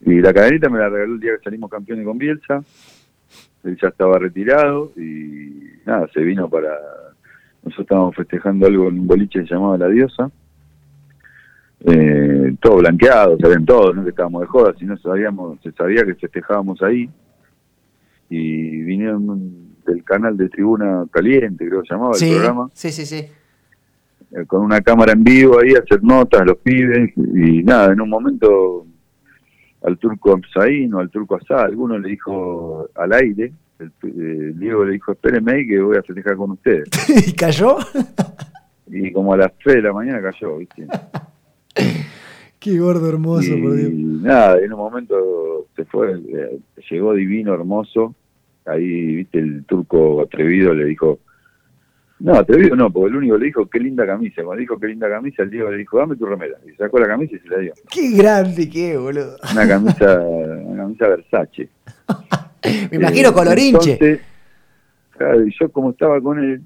Y 0.00 0.20
la 0.20 0.32
cadenita 0.32 0.68
me 0.68 0.78
la 0.78 0.88
regaló 0.88 1.14
el 1.14 1.20
día 1.20 1.32
que 1.36 1.44
salimos 1.44 1.70
campeones 1.70 2.04
con 2.06 2.18
Bielsa. 2.18 2.62
Él 3.64 3.78
ya 3.80 3.88
estaba 3.88 4.18
retirado 4.18 4.92
y 4.96 5.70
nada, 5.86 6.08
se 6.12 6.20
vino 6.20 6.48
para... 6.48 6.70
Nosotros 7.62 7.84
estábamos 7.86 8.14
festejando 8.16 8.66
algo 8.66 8.88
en 8.88 9.00
un 9.00 9.06
boliche 9.06 9.42
llamaba 9.44 9.78
La 9.78 9.88
Diosa. 9.88 10.30
Eh, 11.86 12.54
todo 12.60 12.76
blanqueado, 12.78 13.36
sabían 13.38 13.64
todos, 13.66 13.94
no 13.94 14.04
que 14.04 14.10
estábamos 14.10 14.40
de 14.42 14.46
joda, 14.48 14.74
sino 14.78 14.96
sabíamos, 14.98 15.60
se 15.62 15.70
sabía 15.72 16.04
que 16.04 16.14
festejábamos 16.14 16.80
ahí 16.82 17.10
y 18.30 18.80
vinieron 18.82 19.74
del 19.86 20.02
canal 20.02 20.34
de 20.36 20.48
Tribuna 20.48 21.04
Caliente, 21.10 21.68
creo 21.68 21.82
que 21.82 21.88
se 21.88 21.94
llamaba 21.94 22.12
el 22.12 22.18
Sí, 22.18 22.30
programa, 22.32 22.70
sí, 22.72 22.90
sí, 22.90 23.04
sí. 23.04 23.26
eh, 24.32 24.46
con 24.46 24.62
una 24.62 24.80
cámara 24.80 25.12
en 25.12 25.24
vivo 25.24 25.60
ahí, 25.60 25.74
a 25.74 25.80
hacer 25.80 26.02
notas 26.02 26.46
los 26.46 26.56
pibes, 26.56 27.12
y 27.16 27.62
nada, 27.62 27.92
en 27.92 28.00
un 28.00 28.08
momento 28.08 28.86
al 29.84 29.98
turco 29.98 30.40
Zain 30.52 30.92
o 30.94 30.98
al 30.98 31.10
turco 31.10 31.36
Asá, 31.36 31.64
alguno 31.64 31.98
le 31.98 32.08
dijo 32.08 32.88
al 32.94 33.12
aire, 33.12 33.52
el, 33.78 33.88
eh, 34.02 34.52
Diego 34.56 34.84
le 34.84 34.92
dijo, 34.92 35.12
espérenme 35.12 35.52
ahí 35.52 35.66
que 35.66 35.80
voy 35.80 35.96
a 35.96 36.02
festejar 36.02 36.36
con 36.36 36.52
ustedes. 36.52 36.88
¿Y 37.28 37.32
cayó? 37.32 37.76
Y 38.86 39.12
como 39.12 39.34
a 39.34 39.36
las 39.36 39.52
3 39.62 39.76
de 39.76 39.82
la 39.82 39.92
mañana 39.92 40.22
cayó, 40.22 40.58
¿viste? 40.58 40.86
Qué 42.58 42.78
gordo 42.78 43.08
hermoso, 43.10 43.50
por 43.60 43.74
Dios. 43.74 43.90
y 43.92 44.04
nada, 44.22 44.58
en 44.58 44.72
un 44.72 44.78
momento 44.78 45.66
se 45.76 45.84
fue, 45.84 46.12
eh, 46.14 46.58
llegó 46.90 47.12
divino, 47.12 47.52
hermoso. 47.52 48.14
Ahí, 48.64 49.16
viste, 49.16 49.38
el 49.38 49.64
turco 49.66 50.22
atrevido 50.22 50.72
le 50.72 50.86
dijo, 50.86 51.18
no, 52.20 52.34
atrevido 52.36 52.76
no, 52.76 52.90
porque 52.90 53.10
el 53.10 53.16
único 53.16 53.36
le 53.36 53.46
dijo, 53.46 53.66
qué 53.66 53.80
linda 53.80 54.06
camisa. 54.06 54.42
Cuando 54.42 54.60
dijo, 54.60 54.78
qué 54.78 54.86
linda 54.86 55.08
camisa, 55.08 55.42
el 55.42 55.50
Diego 55.50 55.70
le 55.70 55.78
dijo, 55.78 55.98
dame 55.98 56.16
tu 56.16 56.24
remera. 56.26 56.56
Y 56.66 56.74
sacó 56.76 56.98
la 56.98 57.06
camisa 57.06 57.36
y 57.36 57.38
se 57.40 57.48
la 57.48 57.58
dio. 57.58 57.72
Qué 57.90 58.10
grande 58.12 58.70
que 58.70 58.92
es, 58.94 59.00
boludo. 59.00 59.36
Una 59.52 59.68
camisa, 59.68 60.20
una 60.20 60.82
camisa 60.84 61.08
Versace. 61.08 61.68
Me 62.90 62.96
imagino 62.96 63.28
Eh, 63.28 63.32
colorinche. 63.32 63.92
entonces, 63.92 64.20
claro, 65.10 65.44
yo 65.44 65.68
como 65.70 65.90
estaba 65.90 66.20
con 66.20 66.38
él, 66.38 66.62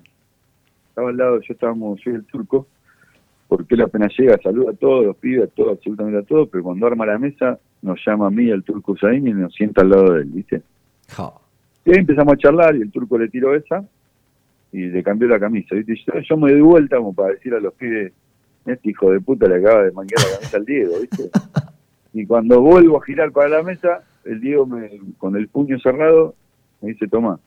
estaba 0.90 1.09
al 1.11 1.17
lado, 1.17 1.40
yo 1.40 1.52
estábamos, 1.52 2.00
yo 2.05 2.12
y 2.12 2.14
el 2.14 2.25
turco, 2.25 2.67
porque 3.49 3.75
él 3.75 3.81
apenas 3.81 4.12
llega, 4.17 4.38
saluda 4.43 4.71
a 4.73 4.75
todos, 4.75 5.07
los 5.07 5.17
pibes, 5.17 5.45
a 5.49 5.52
todos, 5.55 5.73
absolutamente 5.78 6.19
a 6.19 6.23
todos, 6.23 6.49
pero 6.50 6.62
cuando 6.62 6.87
arma 6.87 7.07
la 7.07 7.19
mesa, 7.19 7.59
nos 7.83 7.99
llama 8.07 8.26
a 8.28 8.31
mí, 8.31 8.50
al 8.50 8.62
turco 8.62 8.93
Usain, 8.93 9.26
y 9.26 9.33
nos 9.33 9.55
sienta 9.55 9.81
al 9.83 9.90
lado 9.90 10.12
de 10.14 10.23
él, 10.23 10.28
¿viste? 10.31 10.62
Y 11.85 11.90
ahí 11.90 11.99
empezamos 11.99 12.35
a 12.35 12.37
charlar, 12.37 12.77
y 12.77 12.83
el 12.83 12.90
turco 12.92 13.18
le 13.18 13.29
tiró 13.29 13.55
esa, 13.55 13.83
y 14.72 14.87
le 14.87 15.02
cambió 15.02 15.28
la 15.28 15.38
camisa, 15.40 15.74
¿viste? 15.74 15.94
Yo, 16.07 16.20
yo 16.20 16.37
me 16.37 16.52
di 16.54 16.61
vuelta 16.61 16.96
como 16.98 17.14
para 17.14 17.31
decir 17.35 17.54
a 17.54 17.61
los 17.61 17.72
pibes, 17.74 18.12
este 18.66 18.90
hijo 18.90 19.11
de 19.11 19.20
puta 19.20 19.46
le 19.48 19.57
acaba 19.57 19.85
de 19.85 19.92
manguear 19.92 20.20
la 20.24 20.37
camisa 20.38 20.57
al 20.57 20.64
Diego, 20.64 21.00
¿viste? 21.00 21.31
Y 22.14 22.24
cuando 22.26 22.61
vuelvo 22.62 22.96
a 23.00 23.04
girar 23.04 23.31
para 23.33 23.48
la 23.50 23.62
mesa, 23.62 24.02
el 24.24 24.40
Diego 24.40 24.66
me, 24.66 24.90
con 25.18 25.37
el 25.37 25.46
puño 25.48 25.78
cerrado 25.78 26.35
me 26.81 26.88
dice, 26.90 27.07
toma. 27.07 27.38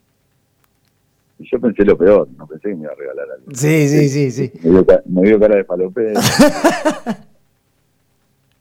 Y 1.39 1.49
yo 1.49 1.60
pensé 1.60 1.84
lo 1.84 1.97
peor, 1.97 2.27
no 2.38 2.45
pensé 2.45 2.69
que 2.69 2.75
me 2.75 2.84
iba 2.84 2.91
a 2.91 2.95
regalar 2.95 3.25
algo. 3.31 3.45
Sí, 3.53 3.88
sí, 3.89 4.07
sí, 4.07 4.29
sí. 4.31 4.51
Me 4.63 4.69
vio, 4.69 4.86
ca- 4.86 5.01
me 5.05 5.21
vio 5.23 5.39
cara 5.39 5.55
de 5.55 5.63
falopé. 5.63 6.13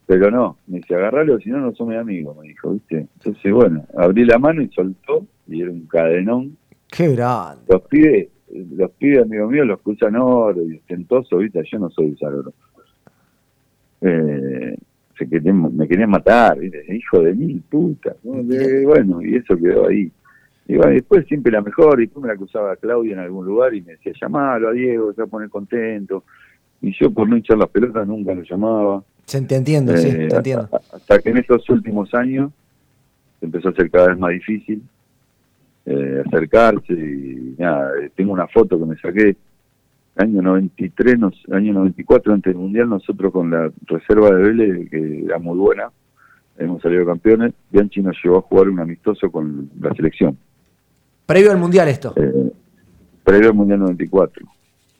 Pero 0.06 0.30
no, 0.30 0.56
me 0.66 0.78
dice, 0.78 0.94
agarralo, 0.96 1.38
si 1.38 1.50
no, 1.50 1.58
no 1.58 1.72
somos 1.74 1.94
amigos, 1.94 2.36
me 2.38 2.48
dijo, 2.48 2.70
¿viste? 2.72 3.06
Entonces, 3.18 3.52
bueno, 3.52 3.84
abrí 3.96 4.24
la 4.24 4.38
mano 4.38 4.60
y 4.62 4.68
soltó, 4.70 5.24
y 5.46 5.62
era 5.62 5.70
un 5.70 5.86
cadenón. 5.86 6.56
Qué 6.90 7.14
grande. 7.14 7.62
Los 7.68 7.82
pibes, 7.82 8.28
los 8.52 8.90
pibes 8.92 9.22
amigos 9.22 9.50
míos, 9.50 9.66
los 9.66 9.80
que 9.80 9.90
usan 9.90 10.16
oro 10.16 10.62
y 10.64 10.76
ostentoso, 10.76 11.38
¿viste? 11.38 11.62
Yo 11.70 11.78
no 11.78 11.90
soy 11.90 12.12
usar 12.12 12.34
oro. 12.34 12.52
Eh, 14.00 14.76
se 15.18 15.28
querían- 15.28 15.76
me 15.76 15.86
querían 15.86 16.10
matar, 16.10 16.58
¿viste? 16.58 16.84
Hijo 16.94 17.20
de 17.22 17.34
mil 17.34 17.60
putas. 17.68 18.16
¿no? 18.24 18.42
De- 18.42 18.84
bueno, 18.86 19.20
y 19.22 19.36
eso 19.36 19.56
quedó 19.56 19.88
ahí. 19.88 20.10
Y 20.66 20.76
bueno, 20.76 20.92
después 20.92 21.26
siempre 21.26 21.52
la 21.52 21.60
mejor, 21.62 22.00
y 22.00 22.04
después 22.06 22.22
me 22.22 22.28
la 22.28 22.34
acusaba 22.34 22.76
Claudia 22.76 23.14
en 23.14 23.18
algún 23.18 23.44
lugar 23.44 23.74
y 23.74 23.82
me 23.82 23.92
decía, 23.92 24.12
llamalo 24.20 24.68
a 24.68 24.72
Diego, 24.72 25.12
se 25.12 25.20
va 25.22 25.26
a 25.26 25.30
poner 25.30 25.48
contento. 25.50 26.24
Y 26.80 26.92
yo 26.98 27.10
por 27.10 27.28
no 27.28 27.36
hinchar 27.36 27.58
las 27.58 27.68
pelotas 27.68 28.06
nunca 28.06 28.34
lo 28.34 28.42
llamaba. 28.42 29.02
Se 29.26 29.40
te 29.42 29.56
entiendo, 29.56 29.96
sí, 29.96 30.08
Eh, 30.08 30.28
te 30.28 30.36
entiendo. 30.36 30.68
hasta- 30.72 30.96
Hasta 30.96 31.18
que 31.18 31.30
en 31.30 31.36
estos 31.38 31.68
últimos 31.70 32.14
años 32.14 32.50
empezó 33.40 33.68
a 33.68 33.70
hacer 33.72 33.90
cada 33.90 34.08
vez 34.08 34.18
más 34.18 34.30
difícil 34.30 34.82
eh, 35.86 36.22
acercarse 36.26 36.92
y 36.92 37.54
nada, 37.58 37.90
eh, 38.02 38.10
tengo 38.14 38.32
una 38.32 38.46
foto 38.48 38.78
que 38.78 38.84
me 38.86 38.96
saqué 38.96 39.36
año 40.16 40.42
93, 40.42 41.18
nos, 41.18 41.34
año 41.52 41.72
94 41.72 42.32
antes 42.34 42.52
del 42.52 42.60
Mundial, 42.62 42.88
nosotros 42.90 43.32
con 43.32 43.50
la 43.50 43.70
reserva 43.86 44.30
de 44.30 44.42
Vélez, 44.42 44.90
que 44.90 45.24
era 45.24 45.38
muy 45.38 45.56
buena, 45.56 45.90
hemos 46.58 46.82
salido 46.82 47.06
campeones, 47.06 47.54
Bianchi 47.70 48.02
nos 48.02 48.16
llevó 48.22 48.38
a 48.38 48.42
jugar 48.42 48.68
un 48.68 48.80
amistoso 48.80 49.30
con 49.30 49.70
la 49.80 49.94
selección, 49.94 50.36
Previo 51.26 51.52
al 51.52 51.58
mundial 51.58 51.88
esto. 51.88 52.12
eh, 52.16 52.52
previo 53.24 53.48
al 53.50 53.54
Mundial 53.54 53.78
94. 53.80 54.44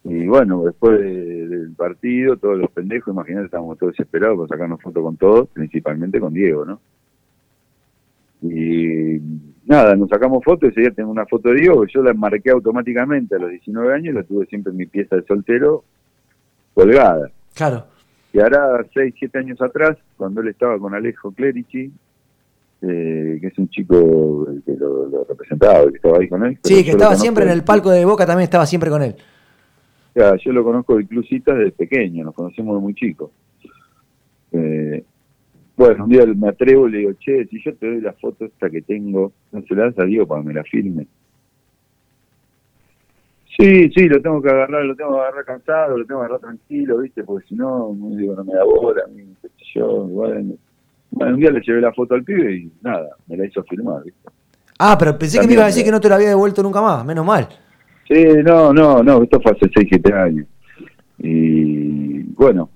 Y 0.05 0.27
bueno, 0.29 0.63
después 0.65 0.99
de- 1.01 1.49
del 1.49 1.73
partido, 1.73 2.37
todos 2.37 2.57
los 2.57 2.71
pendejos, 2.71 3.13
imagínate, 3.13 3.47
estábamos 3.47 3.77
todos 3.77 3.93
desesperados 3.93 4.37
por 4.39 4.49
sacarnos 4.49 4.81
fotos 4.81 5.03
con 5.03 5.17
todos, 5.17 5.49
principalmente 5.49 6.21
con 6.21 6.33
Diego, 6.33 6.65
¿no? 6.65 6.81
Y 8.43 9.19
nada, 9.67 9.95
nos 9.97 10.09
sacamos 10.09 10.43
fotos, 10.45 10.71
ese 10.71 10.81
día 10.83 10.91
tengo 10.91 11.11
una 11.11 11.27
foto 11.27 11.51
de 11.51 11.61
Diego, 11.61 11.87
yo 11.87 12.03
la 12.03 12.15
marqué 12.15 12.51
automáticamente 12.51 13.37
a 13.37 13.39
los 13.39 13.51
19 13.51 13.95
años 13.95 14.15
y 14.15 14.17
la 14.17 14.23
tuve 14.23 14.47
siempre 14.47 14.71
en 14.71 14.79
mi 14.79 14.87
pieza 14.87 15.17
de 15.17 15.23
soltero 15.23 15.85
colgada. 16.75 17.31
Claro. 17.55 17.85
Y 18.33 18.41
ahora, 18.41 18.85
6, 18.95 19.15
7 19.19 19.39
años 19.39 19.61
atrás, 19.61 19.97
cuando 20.17 20.41
él 20.41 20.49
estaba 20.49 20.79
con 20.79 20.95
Alejo 20.95 21.33
Clerici, 21.33 21.93
eh, 22.83 23.39
que 23.41 23.47
es 23.47 23.59
un 23.59 23.69
chico 23.69 24.47
que 24.65 24.75
lo, 24.77 25.07
lo 25.07 25.25
representaba, 25.25 25.89
que 25.91 25.97
estaba 25.97 26.19
ahí 26.19 26.29
con 26.29 26.45
él. 26.47 26.59
Sí, 26.63 26.85
que 26.85 26.93
estaba 26.93 27.17
siempre 27.17 27.45
en 27.45 27.51
el 27.51 27.65
palco 27.65 27.91
de 27.91 28.05
Boca, 28.05 28.25
también 28.25 28.45
estaba 28.45 28.67
siempre 28.67 28.89
con 28.89 29.03
él. 29.03 29.17
Sea, 30.15 30.37
yo 30.37 30.53
lo 30.53 30.65
conozco 30.65 30.97
de 30.97 31.05
desde 31.05 31.73
pequeño, 31.73 32.25
nos 32.25 32.35
conocemos 32.35 32.77
de 32.77 32.81
muy 32.81 32.95
chicos. 32.95 33.31
Eh, 34.53 35.05
bueno, 35.81 36.05
un 36.05 36.11
día 36.11 36.27
me 36.27 36.49
atrevo 36.51 36.89
y 36.89 36.93
le 36.93 36.99
digo, 36.99 37.13
che, 37.15 37.47
si 37.47 37.59
yo 37.65 37.75
te 37.75 37.87
doy 37.87 38.03
la 38.03 38.13
foto 38.13 38.45
esta 38.45 38.69
que 38.69 38.83
tengo, 38.83 39.33
no 39.51 39.63
se 39.63 39.75
la 39.75 39.85
das 39.85 39.99
a 39.99 40.05
Diego 40.05 40.27
para 40.27 40.43
que 40.43 40.49
me 40.49 40.53
la 40.55 40.63
filme. 40.65 41.07
Sí, 43.57 43.91
sí, 43.91 44.07
lo 44.07 44.21
tengo 44.21 44.43
que 44.43 44.51
agarrar, 44.51 44.85
lo 44.85 44.95
tengo 44.95 45.15
que 45.15 45.21
agarrar 45.21 45.45
cansado, 45.47 45.97
lo 45.97 46.05
tengo 46.05 46.21
que 46.21 46.27
agarrar 46.27 46.41
tranquilo, 46.41 46.99
¿viste? 46.99 47.25
Porque 47.25 47.49
si 47.49 47.55
no, 47.55 47.97
digo, 48.15 48.35
no 48.35 48.45
me 48.45 48.53
da 48.53 48.65
bola, 48.65 49.05
yo, 49.75 50.05
bueno. 50.05 50.55
Bueno, 51.13 51.35
un 51.35 51.41
día 51.41 51.51
le 51.51 51.63
llevé 51.63 51.81
la 51.81 51.95
foto 51.95 52.15
al 52.15 52.25
pibe 52.25 52.57
y 52.57 52.73
nada, 52.83 53.17
me 53.27 53.39
la 53.39 53.47
hizo 53.47 53.63
filmar, 53.65 54.05
¿viste? 54.05 54.29
Ah, 54.79 54.97
pero 54.99 55.19
pensé 55.19 55.41
que 55.41 55.47
me 55.47 55.55
iba 55.55 55.63
a 55.63 55.67
decir 55.67 55.83
que 55.83 55.91
no 55.91 56.01
te 56.01 56.11
lo 56.11 56.15
había 56.15 56.29
devuelto 56.29 56.63
nunca 56.63 56.83
más, 56.83 57.07
menos 57.07 57.25
mal. 57.25 57.49
Sí, 58.07 58.23
no, 58.45 58.75
no, 58.75 59.03
no, 59.03 59.23
esto 59.23 59.41
fue 59.41 59.53
hace 59.53 59.71
6, 59.75 59.89
7 59.89 60.13
años. 60.13 60.47
Y 61.19 62.23
bueno, 62.35 62.69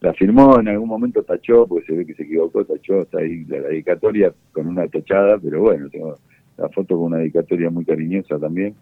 la 0.00 0.12
firmó, 0.14 0.58
en 0.60 0.68
algún 0.68 0.88
momento 0.88 1.22
tachó, 1.22 1.66
porque 1.66 1.86
se 1.86 1.92
ve 1.96 2.06
que 2.06 2.14
se 2.14 2.22
equivocó, 2.22 2.64
tachó, 2.64 3.02
está 3.02 3.18
ahí 3.18 3.44
la, 3.46 3.58
la 3.60 3.68
dedicatoria 3.68 4.32
con 4.52 4.66
una 4.68 4.86
tachada, 4.86 5.38
pero 5.38 5.60
bueno, 5.62 5.88
tengo 5.90 6.14
la 6.56 6.68
foto 6.68 6.96
con 6.96 7.06
una 7.06 7.18
dedicatoria 7.18 7.68
muy 7.70 7.84
cariñosa 7.84 8.38
también. 8.38 8.74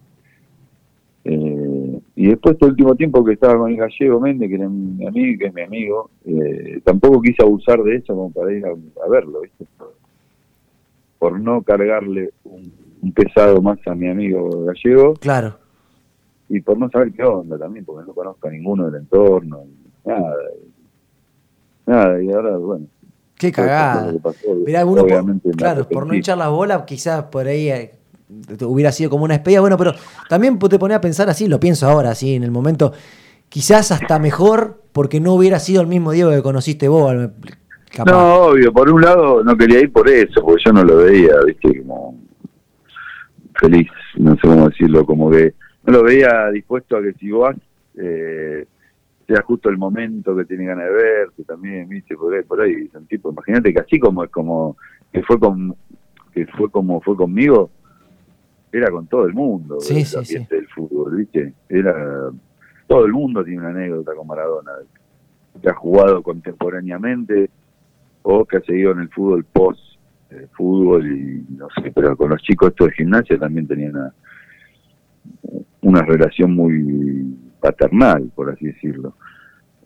Eh, 1.23 1.99
y 2.15 2.27
después 2.27 2.57
todo 2.57 2.67
el 2.69 2.73
último 2.73 2.95
tiempo 2.95 3.23
que 3.25 3.33
estaba 3.33 3.57
con 3.57 3.69
el 3.71 3.77
gallego 3.77 4.19
Méndez, 4.21 4.47
que 4.49 4.55
era 4.55 4.69
mi 4.69 5.05
amigo, 5.05 5.39
que 5.39 5.45
es 5.47 5.53
mi 5.53 5.61
amigo, 5.61 6.09
eh, 6.25 6.79
tampoco 6.83 7.21
quise 7.21 7.43
abusar 7.43 7.81
de 7.83 7.95
eso 7.95 8.15
como 8.15 8.31
para 8.31 8.53
ir 8.53 8.65
a, 8.65 8.69
a 8.69 9.09
verlo, 9.09 9.41
¿viste? 9.41 9.65
Por 11.19 11.39
no 11.39 11.61
cargarle 11.63 12.29
un, 12.43 12.71
un 13.01 13.11
pesado 13.11 13.61
más 13.61 13.79
a 13.87 13.95
mi 13.95 14.07
amigo 14.07 14.65
gallego 14.65 15.13
Claro. 15.15 15.57
y 16.47 16.61
por 16.61 16.77
no 16.77 16.89
saber 16.89 17.11
qué 17.11 17.23
onda 17.23 17.57
también, 17.57 17.83
porque 17.83 18.07
no 18.07 18.13
conozco 18.13 18.47
a 18.47 18.51
ninguno 18.51 18.85
del 18.89 19.01
entorno, 19.01 19.63
nada. 20.05 20.33
Nada, 21.87 22.21
y 22.21 22.31
ahora, 22.31 22.57
bueno. 22.57 22.85
Qué 23.35 23.51
cagada. 23.51 24.13
pasó, 24.21 24.53
Mirá, 24.65 24.85
uno 24.85 25.05
por- 25.05 25.55
claro, 25.55 25.87
por 25.87 26.07
no 26.07 26.13
hinchar 26.13 26.37
las 26.37 26.49
bolas, 26.49 26.83
quizás 26.87 27.23
por 27.25 27.47
ahí 27.47 27.69
eh, 27.69 27.93
hubiera 28.61 28.91
sido 28.91 29.09
como 29.11 29.25
una 29.25 29.35
espía. 29.35 29.61
Bueno, 29.61 29.77
pero 29.77 29.93
también 30.27 30.57
te 30.57 30.79
ponía 30.79 30.97
a 30.97 31.01
pensar 31.01 31.29
así, 31.29 31.47
lo 31.47 31.59
pienso 31.59 31.87
ahora, 31.87 32.11
así, 32.11 32.33
en 32.35 32.43
el 32.43 32.51
momento, 32.51 32.93
quizás 33.49 33.91
hasta 33.91 34.17
mejor 34.19 34.81
porque 34.91 35.19
no 35.19 35.33
hubiera 35.33 35.59
sido 35.59 35.81
el 35.81 35.87
mismo 35.87 36.11
Diego 36.11 36.31
que 36.31 36.41
conociste 36.41 36.87
vos. 36.87 37.13
Capaz. 37.95 38.11
No, 38.11 38.33
obvio, 38.47 38.73
por 38.73 38.91
un 38.91 39.01
lado 39.01 39.43
no 39.43 39.55
quería 39.55 39.79
ir 39.79 39.91
por 39.91 40.09
eso, 40.09 40.41
porque 40.43 40.63
yo 40.65 40.73
no 40.73 40.83
lo 40.83 40.97
veía, 40.97 41.33
viste, 41.45 41.79
como 41.83 42.19
feliz, 43.59 43.87
no 44.17 44.33
sé 44.35 44.41
cómo 44.41 44.69
decirlo, 44.69 45.05
como 45.05 45.29
que 45.31 45.53
no 45.85 45.93
lo 45.93 46.03
veía 46.03 46.49
dispuesto 46.51 46.97
a 46.97 47.01
que 47.01 47.13
si 47.13 47.31
vas, 47.31 47.55
eh, 47.99 48.65
sea 49.27 49.41
justo 49.41 49.69
el 49.69 49.77
momento 49.77 50.35
que 50.35 50.45
tiene 50.45 50.65
ganas 50.65 50.85
de 50.85 50.91
verte 50.91 51.43
también, 51.43 51.89
viste, 51.89 52.15
por 52.15 52.33
ahí, 52.33 52.43
por 52.43 52.61
ahí, 52.61 52.87
son 52.87 53.05
tipo, 53.07 53.31
imagínate 53.31 53.73
que 53.73 53.79
así 53.81 53.99
como 53.99 54.23
es 54.23 54.29
como, 54.31 54.77
que 55.11 55.21
fue 55.23 55.37
con, 55.37 55.75
que 56.31 56.45
fue 56.47 56.71
como 56.71 57.01
fue 57.01 57.15
conmigo, 57.17 57.69
era 58.71 58.89
con 58.89 59.07
todo 59.07 59.25
el 59.25 59.33
mundo, 59.33 59.81
Sí, 59.81 59.99
el 59.99 60.05
sí, 60.05 60.17
ambiente 60.17 60.55
del 60.55 60.67
fútbol, 60.69 61.17
viste, 61.17 61.53
era, 61.67 62.29
todo 62.87 63.05
el 63.05 63.11
mundo 63.11 63.43
tiene 63.43 63.59
una 63.59 63.69
anécdota 63.69 64.15
con 64.15 64.27
Maradona, 64.27 64.71
que 65.61 65.69
ha 65.69 65.73
jugado 65.73 66.23
contemporáneamente, 66.23 67.49
o 68.21 68.45
que 68.45 68.57
ha 68.57 68.61
seguido 68.61 68.91
en 68.91 68.99
el 68.99 69.09
fútbol 69.09 69.43
post 69.45 69.79
eh, 70.29 70.47
fútbol 70.51 71.07
y 71.07 71.45
no 71.55 71.67
sé, 71.81 71.91
pero 71.95 72.15
con 72.17 72.29
los 72.29 72.41
chicos 72.41 72.69
estos 72.69 72.87
de 72.87 72.93
gimnasia 72.93 73.39
también 73.39 73.65
tenía 73.65 73.89
una, 73.89 74.13
una 75.81 76.01
relación 76.01 76.53
muy 76.53 77.33
paternal, 77.59 78.31
por 78.35 78.49
así 78.49 78.67
decirlo. 78.67 79.15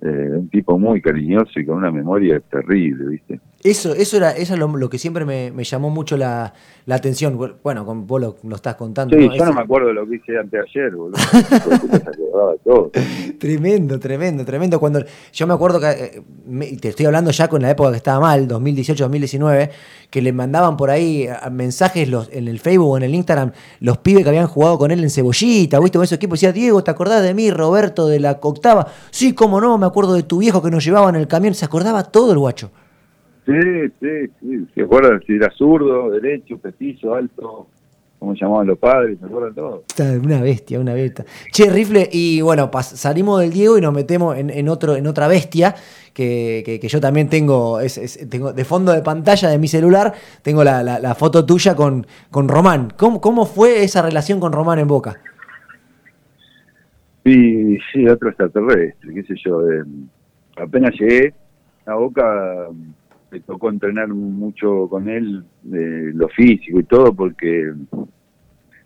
Eh, 0.02 0.30
un 0.32 0.50
tipo 0.50 0.80
muy 0.80 1.02
cariñoso 1.02 1.60
y 1.60 1.66
con 1.66 1.78
una 1.78 1.92
memoria 1.92 2.40
terrible, 2.40 3.08
¿viste? 3.08 3.40
Eso, 3.64 3.94
eso 3.94 4.18
era 4.18 4.32
eso 4.32 4.54
es 4.54 4.60
lo, 4.60 4.68
lo 4.76 4.90
que 4.90 4.98
siempre 4.98 5.24
me, 5.26 5.52
me 5.52 5.64
llamó 5.64 5.90
mucho 5.90 6.18
la, 6.18 6.54
la 6.86 6.96
atención. 6.96 7.38
Bueno, 7.64 7.86
con 7.86 8.08
vos 8.08 8.20
lo, 8.20 8.38
lo 8.44 8.56
estás 8.56 8.76
contando. 8.76 9.16
Sí, 9.18 9.28
¿no? 9.28 9.36
yo 9.36 9.46
no 9.46 9.54
me 9.54 9.62
acuerdo 9.62 9.90
de 9.90 9.94
lo 9.94 10.08
que 10.08 10.16
hice 10.16 10.38
antes 10.38 10.52
de 10.74 10.82
ayer, 10.82 10.96
boludo. 10.96 11.18
Todo. 12.64 12.92
Tremendo, 13.40 14.00
tremendo, 14.00 14.46
tremendo. 14.46 14.80
Cuando 14.80 15.04
yo 15.34 15.48
me 15.48 15.54
acuerdo 15.54 15.80
que 15.80 15.90
eh, 15.90 16.22
me- 16.46 16.68
te 16.78 16.90
estoy 16.90 17.06
hablando 17.06 17.32
ya 17.32 17.48
con 17.48 17.62
la 17.62 17.70
época 17.72 17.92
que 17.92 17.98
estaba 17.98 18.20
mal, 18.20 18.48
2018-2019, 18.48 19.70
que 20.10 20.22
le 20.22 20.32
mandaban 20.34 20.78
por 20.78 20.90
ahí 20.90 21.28
a- 21.28 21.50
mensajes 21.50 22.08
los, 22.10 22.30
en 22.32 22.48
el 22.48 22.60
Facebook 22.60 22.90
o 22.90 22.98
en 22.98 23.04
el 23.04 23.16
Instagram 23.16 23.52
los 23.80 23.98
pibes 24.00 24.24
que 24.24 24.30
habían 24.30 24.48
jugado 24.48 24.78
con 24.78 24.92
él 24.92 25.04
en 25.04 25.10
Cebollita, 25.10 25.80
¿viste? 25.80 25.98
Con 25.98 26.04
esos 26.04 26.16
equipos. 26.16 26.40
Decía, 26.40 26.52
Diego, 26.54 26.84
¿te 26.84 26.92
acordás 26.92 27.24
de 27.24 27.34
mí, 27.34 27.52
Roberto, 27.52 28.08
de 28.08 28.20
la 28.20 28.40
octava? 28.42 28.88
Sí, 29.12 29.34
cómo 29.34 29.60
no, 29.62 29.78
me 29.78 29.86
acuerdo 29.86 30.14
de 30.14 30.24
tu 30.24 30.38
viejo 30.40 30.62
que 30.62 30.72
nos 30.72 30.84
llevaba 30.84 31.10
en 31.10 31.16
el 31.16 31.28
camión. 31.28 31.54
Se 31.54 31.66
acordaba 31.66 32.04
todo 32.04 32.32
el 32.32 32.38
guacho. 32.40 32.72
Sí, 33.46 33.54
sí, 34.00 34.32
sí. 34.40 34.68
¿Se 34.76 34.82
acuerdan 34.84 35.22
si 35.26 35.34
era 35.34 35.50
zurdo, 35.52 36.10
derecho, 36.12 36.58
petizo, 36.58 37.16
alto? 37.16 37.68
¿Cómo 38.20 38.36
llamaban 38.36 38.68
los 38.68 38.78
padres? 38.78 39.18
¿Se 39.20 39.26
acuerdan 39.26 39.56
todo? 39.56 39.84
Está, 39.88 40.04
Una 40.24 40.42
bestia, 40.42 40.80
una 40.80 40.94
bestia. 40.94 41.26
Che, 41.52 41.72
Rifle, 41.72 42.08
y 42.12 42.40
bueno, 42.42 42.70
salimos 42.84 43.42
del 43.42 43.50
Diego 43.52 43.80
y 43.80 43.82
nos 43.82 43.94
metemos 43.96 44.38
en, 44.38 44.52
en 44.52 44.70
otro, 44.70 44.96
en 44.96 45.08
otra 45.08 45.28
bestia 45.28 45.74
que, 46.14 46.62
que- 46.64 46.80
que 46.80 46.88
yo 46.88 47.02
también 47.02 47.30
tengo, 47.30 47.80
es- 47.80 47.98
es- 47.98 48.30
tengo 48.30 48.54
de 48.54 48.64
fondo 48.64 48.92
de 48.92 49.02
pantalla 49.02 49.50
de 49.50 49.58
mi 49.58 49.68
celular, 49.68 50.14
tengo 50.44 50.64
la, 50.64 50.84
la- 50.84 51.00
la 51.00 51.16
foto 51.16 51.44
tuya 51.48 51.76
con, 51.76 52.06
con 52.30 52.48
Román. 52.48 52.94
¿Cómo, 52.96 53.20
¿Cómo 53.20 53.48
fue 53.48 53.84
esa 53.84 54.04
relación 54.04 54.40
con 54.40 54.52
Román 54.52 54.78
en 54.78 54.88
Boca? 54.88 55.18
Y 57.24 57.78
sí, 57.92 58.08
otro 58.08 58.30
extraterrestre, 58.30 59.14
qué 59.16 59.24
sé 59.24 59.34
yo. 59.44 59.62
eh, 59.70 59.84
apenas 60.58 60.92
llegué 61.00 61.34
a 61.88 61.96
Boca, 61.96 62.68
me 63.32 63.40
tocó 63.40 63.70
entrenar 63.70 64.10
mucho 64.10 64.88
con 64.90 65.10
él, 65.10 65.44
eh, 65.74 66.12
lo 66.14 66.28
físico 66.30 66.80
y 66.80 66.84
todo, 66.84 67.14
porque 67.14 67.74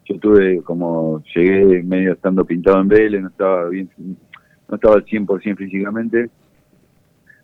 yo 0.06 0.20
tuve 0.20 0.62
como, 0.62 1.24
llegué 1.36 1.82
medio 1.84 2.14
estando 2.14 2.46
pintado 2.46 2.80
en 2.80 2.88
Vélez, 2.88 3.22
no 3.22 3.30
estaba 3.30 3.68
bien, 3.70 3.90
no 3.98 4.76
estaba 4.76 4.96
al 4.96 5.06
100% 5.06 5.58
físicamente. 5.58 6.30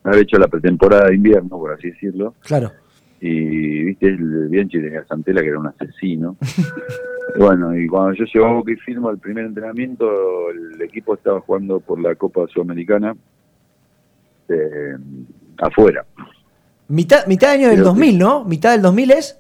Me 0.04 0.12
había 0.12 0.22
hecho 0.22 0.38
la 0.38 0.48
pretemporada 0.48 1.10
de 1.10 1.16
invierno, 1.16 1.50
por 1.50 1.74
así 1.74 1.90
decirlo. 1.90 2.36
Claro. 2.42 2.72
y 3.20 3.84
viste 3.86 4.08
el 4.08 4.48
Bianchi 4.50 4.80
tenía 4.80 5.06
Santela 5.06 5.42
que 5.42 5.50
era 5.50 5.60
un 5.60 5.68
asesino 5.68 6.38
bueno 7.38 7.78
y 7.78 7.86
cuando 7.86 8.14
yo 8.14 8.26
llego 8.26 8.48
a 8.48 8.54
Boca 8.54 8.72
y 8.72 8.78
firmo 8.78 9.12
el 9.12 9.20
primer 9.20 9.46
entrenamiento 9.46 10.50
el 10.50 10.82
equipo 10.82 11.14
estaba 11.14 11.40
jugando 11.40 11.80
por 11.80 12.02
la 12.02 12.16
Copa 12.16 12.48
Sudamericana 12.48 13.16
eh, 14.50 14.98
afuera 15.60 16.04
Mitad, 16.88 17.26
mitad 17.28 17.52
año 17.52 17.68
del 17.70 17.78
que- 17.78 17.84
2000, 17.84 18.20
¿no? 18.20 18.44
¿Mitad 18.46 18.72
del 18.72 18.82
2000 18.82 19.12
es? 19.12 19.40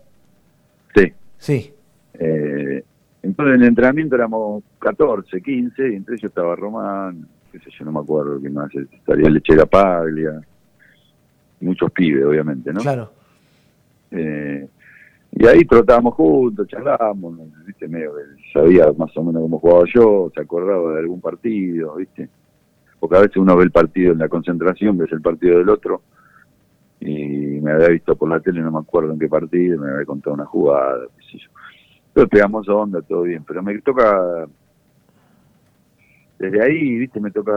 sí 0.95 1.13
Sí. 1.37 1.73
Eh, 2.13 2.83
entonces 3.23 3.55
en 3.55 3.61
el 3.61 3.67
entrenamiento 3.69 4.15
éramos 4.15 4.63
14, 4.79 5.41
15 5.41 5.89
y 5.91 5.95
entre 5.95 6.15
ellos 6.15 6.25
estaba 6.29 6.55
Román 6.55 7.27
qué 7.51 7.59
sé 7.59 7.69
yo 7.77 7.85
no 7.85 7.91
me 7.91 7.99
acuerdo 7.99 8.39
qué 8.41 8.49
más 8.49 8.69
estaría 8.75 9.29
Lechera 9.29 9.65
Paglia 9.65 10.39
muchos 11.61 11.91
pibes 11.91 12.23
obviamente 12.25 12.71
no 12.73 12.81
Claro. 12.81 13.11
Eh, 14.11 14.67
y 15.33 15.45
ahí 15.47 15.63
trotábamos 15.65 16.13
juntos, 16.15 16.67
charlábamos, 16.67 17.33
viste, 17.65 17.87
medio 17.87 18.11
que 18.15 18.21
sabía 18.51 18.91
más 18.97 19.15
o 19.15 19.23
menos 19.23 19.41
cómo 19.43 19.59
jugaba 19.59 19.83
yo, 19.93 20.29
se 20.35 20.41
acordaba 20.41 20.93
de 20.93 20.99
algún 20.99 21.21
partido, 21.21 21.95
viste. 21.95 22.27
Porque 22.99 23.15
a 23.15 23.21
veces 23.21 23.37
uno 23.37 23.55
ve 23.55 23.63
el 23.63 23.71
partido 23.71 24.11
en 24.11 24.19
la 24.19 24.27
concentración, 24.27 24.97
ves 24.97 25.09
el 25.13 25.21
partido 25.21 25.59
del 25.59 25.69
otro, 25.69 26.01
y 27.01 27.59
me 27.61 27.71
había 27.71 27.89
visto 27.89 28.15
por 28.15 28.29
la 28.29 28.39
tele, 28.39 28.61
no 28.61 28.71
me 28.71 28.79
acuerdo 28.79 29.11
en 29.11 29.19
qué 29.19 29.27
partido, 29.27 29.81
me 29.81 29.91
había 29.91 30.05
contado 30.05 30.35
una 30.35 30.45
jugada, 30.45 31.07
qué 31.17 31.23
sé 31.31 31.43
yo. 31.43 31.49
Entonces 32.07 32.29
pegamos 32.29 32.69
onda, 32.69 33.01
todo 33.01 33.23
bien, 33.23 33.43
pero 33.43 33.63
me 33.63 33.79
toca, 33.81 34.47
desde 36.37 36.63
ahí, 36.63 36.99
viste, 36.99 37.19
me 37.19 37.31
toca 37.31 37.51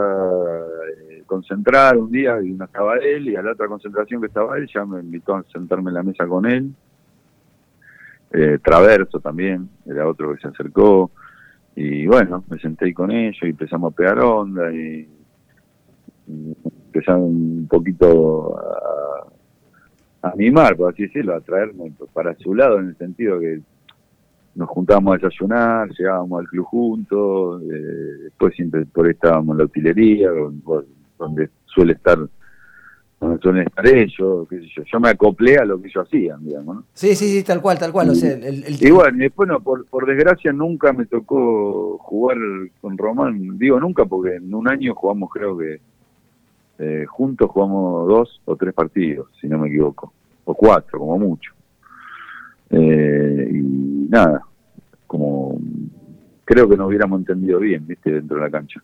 eh, 1.09 1.23
concentrar 1.27 1.95
un 1.95 2.11
día 2.11 2.41
y 2.41 2.53
no 2.53 2.65
estaba 2.65 2.97
él, 2.97 3.29
y 3.29 3.35
a 3.35 3.43
la 3.43 3.51
otra 3.51 3.67
concentración 3.67 4.19
que 4.19 4.27
estaba 4.27 4.57
él, 4.57 4.67
ya 4.73 4.83
me 4.83 4.99
invitó 4.99 5.35
a 5.35 5.43
sentarme 5.53 5.91
en 5.91 5.95
la 5.95 6.03
mesa 6.03 6.25
con 6.25 6.47
él. 6.47 6.73
Eh, 8.31 8.57
Traverso 8.63 9.19
también, 9.19 9.69
era 9.85 10.07
otro 10.07 10.33
que 10.33 10.41
se 10.41 10.47
acercó. 10.47 11.11
Y 11.75 12.07
bueno, 12.07 12.43
me 12.49 12.57
senté 12.59 12.93
con 12.93 13.11
ellos 13.11 13.37
y 13.43 13.49
empezamos 13.49 13.93
a 13.93 13.95
pegar 13.95 14.19
onda 14.19 14.73
y, 14.73 15.07
y 16.27 16.57
empezaron 16.63 17.23
un 17.23 17.67
poquito 17.69 18.57
a, 18.57 19.34
a 20.31 20.35
mimar, 20.35 20.75
por 20.75 20.91
así 20.91 21.03
decirlo, 21.03 21.35
a 21.35 21.41
traerme 21.41 21.91
para 22.13 22.35
su 22.35 22.53
lado 22.55 22.79
en 22.79 22.87
el 22.89 22.97
sentido 22.97 23.39
que 23.39 23.59
nos 24.55 24.69
juntábamos 24.69 25.13
a 25.13 25.17
desayunar, 25.17 25.89
llegábamos 25.89 26.39
al 26.39 26.47
club 26.47 26.65
juntos, 26.65 27.61
eh, 27.63 28.21
después 28.23 28.55
siempre 28.55 28.85
por 28.85 29.05
ahí 29.05 29.11
estábamos 29.11 29.53
en 29.53 29.57
la 29.59 29.63
utilería, 29.65 30.29
donde, 31.19 31.49
suele 31.65 31.93
estar 31.93 32.17
donde 33.19 33.39
suelen 33.41 33.67
estar 33.67 33.85
ellos, 33.87 34.47
qué 34.49 34.59
sé 34.59 34.67
yo. 34.75 34.83
Yo 34.91 34.99
me 34.99 35.09
acoplé 35.09 35.57
a 35.57 35.65
lo 35.65 35.81
que 35.81 35.87
ellos 35.87 36.05
hacían, 36.07 36.43
digamos, 36.45 36.75
¿no? 36.77 36.83
Sí, 36.93 37.15
sí, 37.15 37.27
sí, 37.29 37.43
tal 37.43 37.61
cual, 37.61 37.77
tal 37.79 37.91
cual. 37.91 38.09
O 38.09 38.15
sea, 38.15 38.33
el, 38.33 38.63
el- 38.63 38.75
Y 38.83 38.91
bueno, 38.91 39.17
y 39.17 39.21
después 39.21 39.47
no, 39.49 39.59
por, 39.61 39.85
por 39.85 40.05
desgracia 40.05 40.51
nunca 40.53 40.91
me 40.93 41.05
tocó 41.05 41.97
jugar 41.99 42.37
con 42.81 42.97
Román, 42.97 43.57
digo 43.57 43.79
nunca 43.79 44.05
porque 44.05 44.35
en 44.35 44.53
un 44.53 44.67
año 44.67 44.93
jugamos 44.95 45.29
creo 45.31 45.57
que 45.57 45.79
eh, 46.79 47.05
juntos 47.07 47.49
jugamos 47.51 48.07
dos 48.07 48.41
o 48.45 48.55
tres 48.55 48.73
partidos, 48.73 49.27
si 49.39 49.47
no 49.47 49.57
me 49.57 49.67
equivoco, 49.69 50.13
o 50.45 50.53
cuatro 50.53 50.99
como 50.99 51.17
mucho. 51.17 51.51
Eh, 52.69 53.49
y 53.51 54.07
nada, 54.09 54.41
como 55.07 55.57
creo 56.43 56.67
que 56.69 56.77
nos 56.77 56.87
hubiéramos 56.87 57.19
entendido 57.19 57.59
bien, 57.59 57.85
viste, 57.87 58.11
dentro 58.11 58.37
de 58.37 58.43
la 58.43 58.49
cancha. 58.49 58.81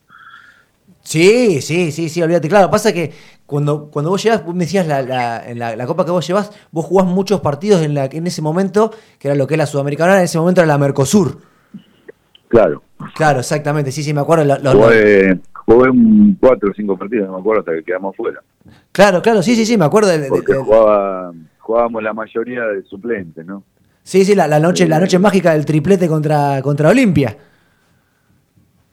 Sí, 1.02 1.60
sí, 1.60 1.90
sí, 1.90 2.08
sí, 2.08 2.22
olvídate. 2.22 2.48
Claro, 2.48 2.70
pasa 2.70 2.92
que 2.92 3.12
cuando, 3.44 3.90
cuando 3.90 4.10
vos 4.10 4.22
llegás, 4.22 4.44
vos 4.44 4.54
me 4.54 4.64
decías 4.64 4.86
la, 4.86 5.02
la- 5.02 5.48
en 5.50 5.58
la, 5.58 5.74
la 5.74 5.86
copa 5.86 6.04
que 6.04 6.12
vos 6.12 6.26
llevás, 6.26 6.52
vos 6.70 6.84
jugás 6.86 7.06
muchos 7.06 7.40
partidos 7.40 7.82
en, 7.82 7.94
la, 7.94 8.04
en 8.06 8.26
ese 8.26 8.40
momento, 8.40 8.92
que 9.18 9.28
era 9.28 9.34
lo 9.34 9.46
que 9.48 9.54
es 9.54 9.58
la 9.58 9.66
Sudamericana, 9.66 10.18
en 10.18 10.24
ese 10.24 10.38
momento 10.38 10.60
era 10.60 10.68
la 10.68 10.78
Mercosur. 10.78 11.38
Claro, 12.48 12.82
Claro, 13.16 13.40
exactamente, 13.40 13.90
sí, 13.90 14.04
sí, 14.04 14.14
me 14.14 14.20
acuerdo. 14.20 14.44
lo- 14.44 14.58
lo- 14.58 14.74
lo- 14.74 14.80
jugué, 15.66 15.90
un 15.90 16.36
cuatro 16.40 16.70
o 16.70 16.74
cinco 16.74 16.96
partidos, 16.96 17.26
no 17.28 17.34
me 17.34 17.40
acuerdo, 17.40 17.60
hasta 17.60 17.72
que 17.74 17.82
quedamos 17.84 18.16
fuera. 18.16 18.40
claro, 18.92 19.22
claro, 19.22 19.42
sí, 19.42 19.54
sí, 19.54 19.64
sí, 19.66 19.76
me 19.76 19.84
acuerdo. 19.84 20.08
de- 20.10 20.28
Porque 20.28 20.52
de- 20.52 20.58
jugaba, 20.58 21.32
jugábamos 21.58 22.02
la 22.02 22.12
mayoría 22.12 22.62
de 22.66 22.82
suplentes, 22.82 23.44
¿no? 23.46 23.62
sí, 24.02 24.24
sí, 24.24 24.34
la, 24.34 24.46
la 24.48 24.58
noche, 24.60 24.86
la 24.88 24.98
noche 25.00 25.18
mágica 25.18 25.52
del 25.52 25.64
triplete 25.64 26.08
contra, 26.08 26.60
contra 26.62 26.88
Olimpia. 26.90 27.36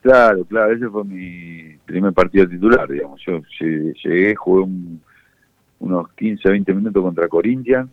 Claro, 0.02 0.44
claro, 0.46 0.72
ese 0.72 0.88
fue 0.88 1.04
mi 1.04 1.76
primer 1.84 2.12
partido 2.14 2.48
titular, 2.48 2.88
digamos. 2.88 3.20
Yo 3.26 3.40
lle- 3.60 3.94
llegué, 4.02 4.34
jugué 4.34 4.62
un- 4.62 5.00
unos 5.80 6.08
15, 6.14 6.48
20 6.48 6.72
minutos 6.72 7.02
contra 7.02 7.28
Corinthians 7.28 7.90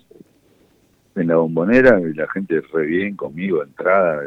en 1.15 1.27
la 1.27 1.35
bombonera 1.37 1.99
y 1.99 2.13
la 2.13 2.27
gente 2.29 2.61
re 2.73 2.85
bien 2.85 3.15
conmigo, 3.15 3.61
entrada. 3.63 4.21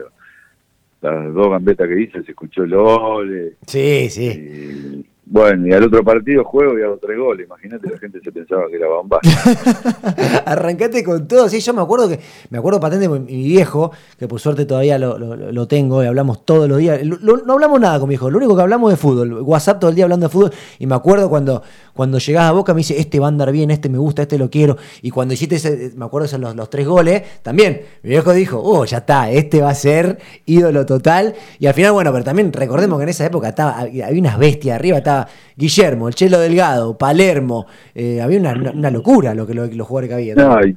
Las 1.01 1.33
dos 1.33 1.51
gambetas 1.51 1.89
que 1.89 2.01
hice, 2.03 2.23
se 2.23 2.33
escuchó 2.33 2.65
el 2.65 2.75
ole. 2.75 3.55
Sí, 3.67 4.09
sí. 4.11 5.07
Bueno, 5.33 5.69
y 5.69 5.73
al 5.73 5.85
otro 5.85 6.03
partido 6.03 6.43
juego 6.43 6.77
y 6.77 6.83
hago 6.83 6.99
tres 7.01 7.17
goles. 7.17 7.47
Imagínate, 7.47 7.89
la 7.89 7.99
gente 7.99 8.19
se 8.21 8.33
pensaba 8.33 8.65
que 8.69 8.75
era 8.75 8.89
bomba. 8.89 9.21
Arrancate 10.45 11.05
con 11.05 11.27
todo. 11.29 11.49
Sí, 11.49 11.61
yo 11.61 11.73
me 11.73 11.83
acuerdo 11.83 12.09
que, 12.09 12.19
me 12.51 12.59
acuerdo 12.59 12.81
patente 12.81 13.09
mi 13.09 13.45
viejo, 13.45 13.93
que 14.19 14.27
por 14.27 14.41
suerte 14.41 14.65
todavía 14.67 14.99
lo, 14.99 15.19
lo- 15.19 15.69
tengo 15.69 16.03
y 16.03 16.07
hablamos 16.07 16.45
todos 16.45 16.69
los 16.69 16.79
días. 16.79 17.01
No 17.05 17.53
hablamos 17.53 17.81
nada 17.81 18.01
con 18.01 18.09
mi 18.09 18.15
hijo, 18.15 18.29
lo 18.29 18.39
único 18.39 18.57
que 18.57 18.63
hablamos 18.63 18.93
es 18.93 18.99
fútbol. 18.99 19.43
WhatsApp 19.43 19.79
todo 19.79 19.91
el 19.91 19.95
día 19.95 20.05
hablando 20.05 20.27
de 20.27 20.33
fútbol. 20.33 20.51
Y 20.81 20.87
me 20.87 20.97
acuerdo 20.97 21.29
cuando, 21.29 21.63
cuando 21.95 22.19
llegás 22.19 22.45
a 22.49 22.53
Boca 22.53 22.75
me 22.75 22.79
dice, 22.79 22.99
este 22.99 23.21
va 23.21 23.27
a 23.27 23.29
andar 23.29 23.53
bien, 23.53 23.71
este 23.71 23.89
me 23.89 23.99
gusta, 23.99 24.23
este 24.23 24.37
lo 24.37 24.51
quiero. 24.51 24.77
Y 25.01 25.11
cuando 25.11 25.35
hiciste 25.35 25.57
ese, 25.57 25.93
me 25.97 26.07
acuerdo 26.07 26.25
esos 26.27 26.41
los, 26.41 26.57
los 26.57 26.69
tres 26.71 26.89
goles, 26.89 27.23
también 27.43 27.83
mi 28.03 28.11
viejo 28.11 28.33
dijo, 28.33 28.61
oh, 28.61 28.85
ya 28.85 28.99
está, 28.99 29.31
este 29.31 29.63
va 29.63 29.71
a 29.71 29.75
ser 29.77 30.19
ídolo 30.47 30.85
total. 30.87 31.35
Y 31.61 31.67
al 31.67 31.75
final, 31.75 31.93
bueno, 31.93 32.11
pero 32.11 32.25
también 32.25 32.53
recordemos 32.53 32.99
que 32.99 33.05
en 33.05 33.09
esa 33.11 33.27
época 33.27 33.51
estaba, 33.51 33.79
había 33.79 34.09
unas 34.11 34.39
bestias 34.39 34.75
arriba, 34.75 34.99
estaba 34.99 35.20
Guillermo, 35.57 36.09
el 36.09 36.15
Chelo 36.15 36.39
Delgado, 36.39 36.97
Palermo, 36.97 37.67
eh, 37.95 38.21
había 38.21 38.41
una, 38.41 38.91
locura 38.91 39.35
lo 39.35 39.47
que 39.47 39.55
lo- 39.55 39.67
los 39.67 39.87
jugadores 39.87 40.09
que 40.09 40.15
había. 40.15 40.35
No, 40.35 40.59
y, 40.65 40.71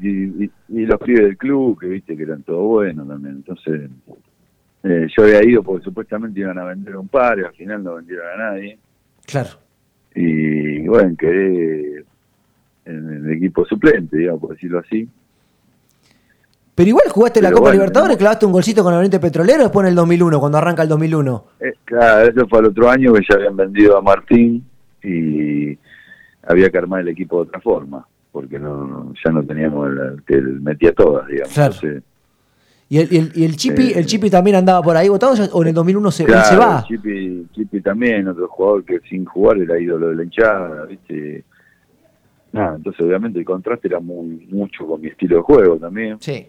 y- 0.45 0.51
y 0.69 0.85
los 0.85 0.99
pibes 0.99 1.21
del 1.23 1.37
club, 1.37 1.79
que 1.79 1.87
viste 1.87 2.15
que 2.17 2.23
eran 2.23 2.43
todos 2.43 2.65
buenos 2.65 3.07
también. 3.07 3.35
Entonces, 3.35 3.89
eh, 4.83 5.07
yo 5.15 5.23
había 5.23 5.43
ido 5.45 5.63
porque 5.63 5.83
supuestamente 5.85 6.39
iban 6.39 6.57
a 6.59 6.65
vender 6.65 6.95
un 6.97 7.07
par 7.07 7.39
y 7.39 7.43
al 7.43 7.53
final 7.53 7.83
no 7.83 7.95
vendieron 7.95 8.25
a 8.27 8.37
nadie. 8.51 8.77
Claro. 9.25 9.49
Y 10.15 10.87
bueno, 10.87 11.15
quedé 11.17 12.03
en 12.85 13.09
el 13.25 13.31
equipo 13.31 13.65
suplente, 13.65 14.17
digamos, 14.17 14.41
por 14.41 14.49
decirlo 14.51 14.79
así. 14.79 15.07
Pero 16.75 16.89
igual 16.89 17.05
jugaste 17.09 17.39
la 17.41 17.49
Copa 17.51 17.61
bueno, 17.61 17.73
Libertadores, 17.75 18.17
clavaste 18.17 18.45
un 18.47 18.51
golcito 18.51 18.83
con 18.83 18.93
el 18.93 18.97
Oriente 18.97 19.19
Petrolero 19.19 19.63
después 19.63 19.83
en 19.85 19.89
el 19.89 19.95
2001, 19.95 20.39
cuando 20.39 20.57
arranca 20.57 20.81
el 20.81 20.89
2001. 20.89 21.45
Eh, 21.59 21.73
claro, 21.85 22.27
eso 22.29 22.47
fue 22.47 22.59
el 22.59 22.65
otro 22.65 22.89
año 22.89 23.13
que 23.13 23.21
ya 23.29 23.35
habían 23.35 23.55
vendido 23.55 23.95
a 23.97 24.01
Martín 24.01 24.65
y 25.03 25.77
había 26.47 26.69
que 26.71 26.77
armar 26.79 27.01
el 27.01 27.09
equipo 27.09 27.37
de 27.43 27.49
otra 27.49 27.61
forma, 27.61 28.07
porque 28.31 28.57
no, 28.57 28.87
no- 28.87 29.13
ya 29.23 29.31
no 29.31 29.43
teníamos 29.43 29.89
el, 29.91 29.97
el 29.99 30.23
que 30.23 30.37
metía 30.41 30.93
todas, 30.93 31.27
digamos. 31.27 31.53
Claro. 31.53 31.73
Entonces, 31.75 32.03
Y 32.89 32.97
el, 32.99 33.13
y 33.13 33.17
el, 33.17 33.31
y 33.35 33.45
el 33.45 33.55
Chipi, 33.55 33.91
Eh, 33.91 33.99
el 33.99 34.05
Chipi 34.07 34.29
también 34.31 34.55
andaba 34.55 34.81
por 34.81 34.97
ahí 34.97 35.09
votado, 35.09 35.33
o 35.51 35.61
en 35.61 35.67
el 35.67 35.73
2001 35.75 36.11
se, 36.11 36.23
él 36.23 36.27
claro, 36.29 36.45
se 36.49 36.55
va. 36.57 36.83
Chipi, 36.87 37.47
Chipi 37.53 37.81
también, 37.81 38.27
otro 38.27 38.47
jugador 38.47 38.83
que 38.83 38.99
sin 39.09 39.25
jugar 39.25 39.57
era 39.59 39.79
ídolo 39.79 40.09
de 40.09 40.15
la 40.15 40.23
hinchada, 40.23 40.85
¿viste? 40.85 41.43
Nada, 42.51 42.75
entonces 42.77 43.01
obviamente 43.05 43.37
el 43.39 43.45
contraste 43.45 43.87
era 43.87 43.99
muy 43.99 44.47
mucho 44.51 44.85
con 44.87 45.01
mi 45.01 45.07
estilo 45.07 45.37
de 45.37 45.41
juego 45.43 45.77
también. 45.77 46.17
Sí. 46.19 46.47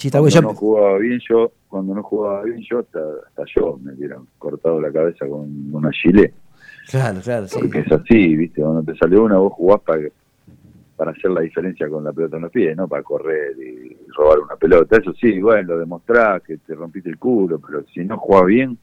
Sí, 0.00 0.08
está 0.08 0.18
Cuando 0.18 0.40
no 0.40 0.54
jugaba 0.54 0.96
bien 0.96 1.20
yo, 1.28 1.52
cuando 1.68 1.94
no 1.94 2.02
jugaba 2.02 2.42
bien 2.44 2.62
yo, 2.62 2.78
hasta, 2.78 3.00
hasta 3.26 3.44
yo 3.54 3.78
me 3.82 3.92
hubieran 3.92 4.26
cortado 4.38 4.80
la 4.80 4.90
cabeza 4.90 5.28
con 5.28 5.74
una 5.74 5.90
gilet. 5.92 6.32
claro, 6.88 7.20
claro, 7.20 7.46
sí. 7.46 7.58
Porque 7.60 7.80
es 7.80 7.92
así, 7.92 8.34
¿viste? 8.34 8.62
Cuando 8.62 8.82
te 8.82 8.96
sale 8.96 9.18
una, 9.18 9.36
vos 9.36 9.52
jugás 9.52 9.82
para, 9.82 10.00
para 10.96 11.10
hacer 11.10 11.30
la 11.30 11.42
diferencia 11.42 11.86
con 11.90 12.02
la 12.02 12.14
pelota 12.14 12.36
en 12.36 12.42
los 12.44 12.50
pies, 12.50 12.74
no 12.74 12.88
para 12.88 13.02
correr 13.02 13.54
y 13.58 13.94
robar 14.16 14.38
una 14.38 14.56
pelota. 14.56 14.96
Eso 14.96 15.12
sí, 15.12 15.38
bueno, 15.38 15.74
lo 15.74 15.80
demostrás 15.80 16.42
que 16.44 16.56
te 16.56 16.74
rompiste 16.74 17.10
el 17.10 17.18
culo, 17.18 17.58
pero 17.58 17.84
si 17.92 18.02
no 18.02 18.16
jugás 18.16 18.46
bien, 18.46 18.78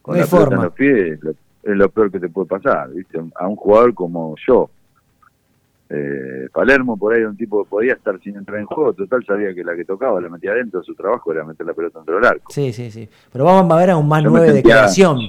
con 0.00 0.16
No 0.16 0.22
la 0.22 0.30
pelota 0.30 0.54
en 0.54 0.62
los 0.62 0.72
pies, 0.74 1.12
es 1.14 1.24
lo, 1.24 1.30
es 1.32 1.76
lo 1.76 1.88
peor 1.88 2.12
que 2.12 2.20
te 2.20 2.28
puede 2.28 2.46
pasar, 2.46 2.92
¿viste? 2.92 3.18
A 3.34 3.48
un 3.48 3.56
jugador 3.56 3.94
como 3.94 4.36
yo. 4.46 4.70
Eh, 5.88 6.48
Palermo 6.52 6.96
por 6.96 7.14
ahí 7.14 7.20
era 7.20 7.28
un 7.28 7.36
tipo 7.36 7.62
que 7.62 7.70
podía 7.70 7.92
estar 7.92 8.18
sin 8.20 8.36
entrar 8.36 8.58
en 8.58 8.66
juego, 8.66 8.92
total 8.92 9.24
sabía 9.24 9.54
que 9.54 9.62
la 9.62 9.76
que 9.76 9.84
tocaba 9.84 10.20
la 10.20 10.28
metía 10.28 10.50
adentro, 10.50 10.82
su 10.82 10.94
trabajo 10.94 11.32
era 11.32 11.44
meter 11.44 11.64
la 11.64 11.74
pelota 11.74 12.00
dentro 12.00 12.16
del 12.16 12.24
arco. 12.24 12.52
Sí, 12.52 12.72
sí, 12.72 12.90
sí. 12.90 13.08
Pero 13.32 13.44
vamos 13.44 13.72
a 13.72 13.78
ver 13.78 13.90
a 13.90 13.96
un 13.96 14.08
más 14.08 14.22
nueve 14.24 14.52
de 14.52 14.62
creación. 14.62 15.20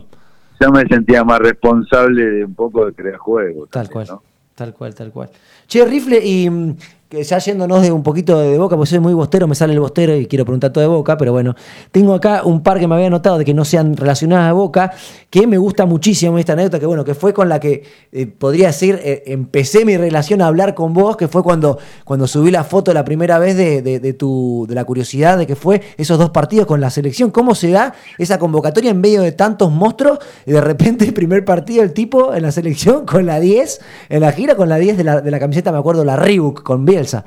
Yo 0.59 0.71
me 0.71 0.81
sentía 0.87 1.23
más 1.23 1.39
responsable 1.39 2.25
de 2.25 2.45
un 2.45 2.55
poco 2.55 2.87
de 2.87 2.93
crear 2.93 3.17
juegos. 3.17 3.69
Tal 3.69 3.87
también, 3.87 4.07
cual. 4.07 4.17
¿no? 4.17 4.23
Tal 4.55 4.73
cual, 4.73 4.95
tal 4.95 5.11
cual. 5.11 5.29
Che, 5.67 5.85
Rifle, 5.85 6.19
y 6.25 6.49
mm, 6.49 6.75
que 7.09 7.23
ya 7.23 7.37
yéndonos 7.39 7.81
de 7.81 7.91
un 7.91 8.03
poquito 8.03 8.37
de, 8.39 8.57
boca, 8.57 8.75
porque 8.75 8.89
soy 8.89 8.99
muy 8.99 9.13
bostero, 9.13 9.47
me 9.47 9.55
sale 9.55 9.73
el 9.73 9.79
bostero 9.79 10.15
y 10.15 10.25
quiero 10.25 10.43
preguntar 10.43 10.71
todo 10.73 10.81
de 10.81 10.87
boca, 10.89 11.17
pero 11.17 11.31
bueno, 11.31 11.55
tengo 11.91 12.13
acá 12.13 12.41
un 12.43 12.61
par 12.63 12.79
que 12.79 12.87
me 12.87 12.95
había 12.95 13.09
notado 13.09 13.37
de 13.37 13.45
que 13.45 13.53
no 13.53 13.63
sean 13.63 13.95
relacionadas 13.95 14.49
a 14.49 14.53
boca, 14.53 14.91
que 15.29 15.47
me 15.47 15.57
gusta 15.57 15.85
muchísimo 15.85 16.37
esta 16.37 16.53
anécdota, 16.53 16.79
que 16.79 16.85
bueno, 16.85 17.05
que 17.05 17.15
fue 17.15 17.33
con 17.33 17.47
la 17.47 17.59
que 17.61 17.83
eh, 18.11 18.27
podría 18.27 18.67
decir, 18.67 18.99
eh, 19.03 19.23
empecé 19.27 19.85
mi 19.85 19.95
relación 19.95 20.41
a 20.41 20.47
hablar 20.47 20.73
con 20.75 20.93
vos, 20.93 21.15
que 21.15 21.27
fue 21.27 21.43
cuando, 21.43 21.77
cuando 22.03 22.27
subí 22.27 22.51
la 22.51 22.63
foto 22.65 22.93
la 22.93 23.05
primera 23.05 23.39
vez 23.39 23.55
de, 23.55 23.81
de- 23.81 24.13
tu, 24.13 24.65
de 24.67 24.75
la 24.75 24.83
curiosidad 24.83 25.37
de 25.37 25.45
que 25.47 25.55
fue 25.55 25.81
esos 25.97 26.17
dos 26.17 26.31
partidos 26.31 26.65
con 26.65 26.81
la 26.81 26.89
selección. 26.89 27.31
¿Cómo 27.31 27.55
se 27.55 27.69
da 27.71 27.93
esa 28.17 28.39
convocatoria 28.39 28.91
en 28.91 28.99
medio 28.99 29.21
de 29.21 29.31
tantos 29.31 29.71
monstruos 29.71 30.19
y 30.45 30.51
de 30.51 30.61
repente 30.61 31.05
el 31.05 31.13
primer 31.13 31.45
partido 31.45 31.83
el 31.83 31.93
tipo 31.93 32.33
en 32.33 32.41
la 32.43 32.51
selección 32.51 33.05
con 33.05 33.25
la 33.25 33.39
10, 33.39 33.79
en 34.09 34.21
la 34.21 34.31
gira 34.31 34.55
con 34.55 34.69
la 34.69 34.77
10 34.77 34.97
de 34.97 35.03
la, 35.03 35.21
de 35.21 35.29
la 35.31 35.39
camiseta, 35.39 35.71
me 35.71 35.77
acuerdo, 35.77 36.03
la 36.03 36.15
Reebok 36.15 36.63
con 36.63 36.85
Bielsa? 36.97 37.23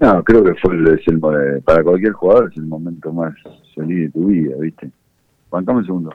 No, 0.00 0.22
creo 0.24 0.42
que 0.42 0.54
fue 0.56 0.74
el, 0.74 0.88
es 0.88 1.06
el 1.06 1.18
mo- 1.18 1.32
eh, 1.38 1.62
para 1.64 1.82
cualquier 1.84 2.12
jugador 2.12 2.50
es 2.50 2.56
el 2.56 2.66
momento 2.66 3.12
más 3.12 3.32
feliz 3.74 4.06
de 4.06 4.10
tu 4.10 4.26
vida, 4.26 4.56
¿viste? 4.58 4.90
Bancame 5.50 5.78
un 5.78 5.86
segundo. 5.86 6.10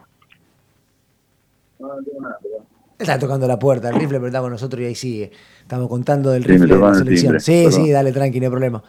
Está 2.98 3.18
tocando 3.18 3.48
la 3.48 3.58
puerta, 3.58 3.90
el 3.90 3.96
rifle, 3.96 4.18
pero 4.18 4.28
está 4.28 4.42
con 4.42 4.52
nosotros 4.52 4.82
y 4.82 4.86
ahí 4.86 4.96
sigue. 4.96 5.32
Estamos 5.62 5.88
contando 5.88 6.32
del 6.32 6.44
Sí, 6.44 6.50
rifle 6.52 6.76
de 6.76 6.82
la 6.82 6.94
selección. 6.94 7.24
timbre, 7.28 7.40
Sí, 7.40 7.64
perdón. 7.64 7.72
sí, 7.86 7.92
dale, 7.92 8.12
tranqui, 8.12 8.40
no 8.42 8.46
hay 8.48 8.52
problema. 8.52 8.84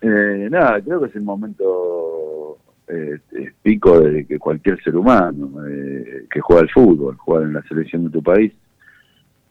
Eh, 0.00 0.48
nada, 0.50 0.80
creo 0.82 1.00
que 1.00 1.06
es 1.06 1.14
el 1.16 1.22
momento 1.22 2.58
eh, 2.88 3.18
eh, 3.32 3.52
pico 3.62 4.00
de 4.00 4.26
que 4.26 4.38
cualquier 4.40 4.82
ser 4.82 4.96
humano 4.96 5.64
eh, 5.66 6.26
que 6.28 6.40
juega 6.40 6.62
al 6.62 6.70
fútbol, 6.70 7.16
juega 7.18 7.44
en 7.46 7.52
la 7.52 7.62
selección 7.62 8.04
de 8.04 8.10
tu 8.10 8.22
país. 8.22 8.52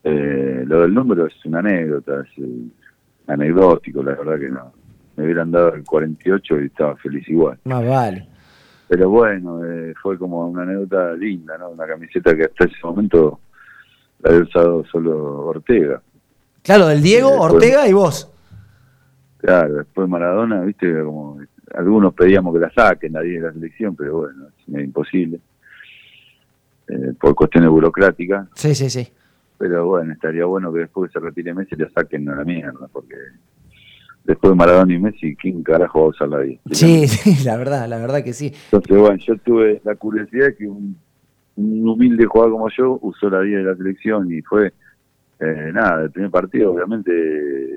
Eh, 0.08 0.64
lo 0.68 0.82
del 0.82 0.94
número 0.94 1.26
es 1.26 1.34
una 1.46 1.60
anécdota, 1.60 2.22
es 2.22 2.38
eh, 2.38 2.68
anecdótico, 3.26 4.04
la 4.04 4.14
verdad 4.14 4.40
que 4.40 4.50
no. 4.50 4.72
Me 5.18 5.24
hubieran 5.24 5.50
dado 5.50 5.74
el 5.74 5.84
48 5.84 6.62
y 6.62 6.66
estaba 6.68 6.96
feliz 6.98 7.28
igual. 7.28 7.58
Más 7.64 7.84
vale. 7.88 8.28
Pero 8.88 9.10
bueno, 9.10 9.66
eh, 9.66 9.96
fue 10.00 10.18
como 10.20 10.48
una 10.48 10.62
anécdota 10.62 11.14
linda, 11.14 11.58
¿no? 11.58 11.70
Una 11.70 11.88
camiseta 11.88 12.36
que 12.36 12.44
hasta 12.44 12.66
ese 12.66 12.76
momento 12.84 13.40
la 14.22 14.30
había 14.30 14.44
usado 14.44 14.86
solo 14.86 15.48
Ortega. 15.48 16.00
Claro, 16.62 16.86
del 16.88 17.02
Diego, 17.02 17.30
después- 17.32 17.54
Ortega 17.54 17.88
y 17.88 17.94
vos. 17.94 18.32
Claro, 19.38 19.74
después 19.76 20.08
Maradona, 20.08 20.62
viste, 20.62 21.02
como 21.04 21.40
algunos 21.74 22.14
pedíamos 22.14 22.54
que 22.54 22.60
la 22.60 22.72
saquen, 22.72 23.14
la 23.14 23.22
10 23.22 23.42
de 23.42 23.48
la 23.48 23.54
selección, 23.54 23.96
pero 23.96 24.18
bueno, 24.18 24.46
es 24.68 24.84
imposible. 24.84 25.40
Eh, 26.88 27.14
por 27.20 27.34
cuestiones 27.34 27.72
burocráticas. 27.72 28.48
Sí, 28.54 28.76
sí, 28.76 28.90
sí. 28.92 29.08
Pero 29.58 29.88
bueno, 29.88 30.14
estaría 30.14 30.46
bueno 30.46 30.72
que 30.74 30.80
después 30.80 31.12
que 31.12 31.20
se 31.20 31.26
retire 31.26 31.54
Messi 31.54 31.76
la 31.76 31.90
saquen 31.90 32.28
a 32.30 32.36
la 32.36 32.44
mierda, 32.44 32.88
porque 32.92 33.16
después 34.26 34.52
de 34.52 34.56
Maradona 34.56 34.94
y 34.94 35.00
Messi, 35.00 35.36
¿quién 35.36 35.64
carajo 35.64 36.00
va 36.00 36.06
a 36.06 36.10
usar 36.10 36.30
la 36.30 36.40
10? 36.42 36.60
Sí, 36.72 37.08
sí, 37.08 37.44
la 37.46 37.58
verdad, 37.58 37.88
la 37.88 37.98
verdad 37.98 38.24
que 38.24 38.34
sí. 38.34 38.54
Entonces, 38.72 38.98
bueno, 38.98 39.18
yo 39.18 39.38
tuve 39.38 39.82
la 39.84 39.96
curiosidad 39.96 40.50
que 40.58 40.68
un, 40.68 40.98
un 41.56 41.88
humilde 41.88 42.26
jugador 42.26 42.54
como 42.54 42.70
yo 42.70 43.00
usó 43.02 43.30
la 43.30 43.42
10 43.42 43.58
de 43.58 43.64
la 43.64 43.76
selección 43.78 44.32
y 44.32 44.42
fue, 44.42 44.74
eh, 45.40 45.72
nada, 45.74 46.04
el 46.04 46.12
primer 46.12 46.32
partido 46.32 46.74
obviamente 46.74 47.12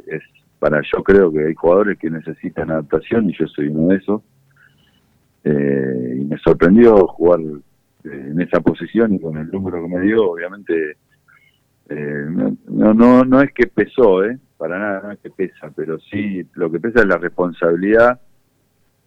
es 0.06 0.22
para, 0.58 0.80
yo 0.82 1.02
creo 1.04 1.32
que 1.32 1.46
hay 1.46 1.54
jugadores 1.54 1.98
que 1.98 2.10
necesitan 2.10 2.70
adaptación 2.70 3.30
y 3.30 3.36
yo 3.38 3.46
soy 3.46 3.68
uno 3.68 3.88
de 3.88 3.96
esos. 3.96 4.22
Eh, 5.44 6.18
y 6.20 6.24
me 6.24 6.36
sorprendió 6.38 7.06
jugar 7.06 7.40
eh, 7.40 8.28
en 8.30 8.40
esa 8.40 8.60
posición 8.60 9.14
y 9.14 9.20
con 9.20 9.36
el 9.36 9.48
número 9.50 9.80
que 9.82 9.88
me 9.88 10.00
dio, 10.00 10.30
obviamente, 10.32 10.96
eh, 11.88 12.26
no, 12.66 12.94
no, 12.94 13.24
no, 13.24 13.42
es 13.42 13.52
que 13.52 13.66
pesó, 13.66 14.24
¿eh? 14.24 14.38
Para 14.56 14.78
nada, 14.78 15.00
no 15.02 15.12
es 15.12 15.18
que 15.20 15.30
pesa, 15.30 15.70
pero 15.74 15.98
sí, 15.98 16.46
lo 16.54 16.70
que 16.70 16.80
pesa 16.80 17.00
es 17.00 17.06
la 17.06 17.16
responsabilidad 17.16 18.20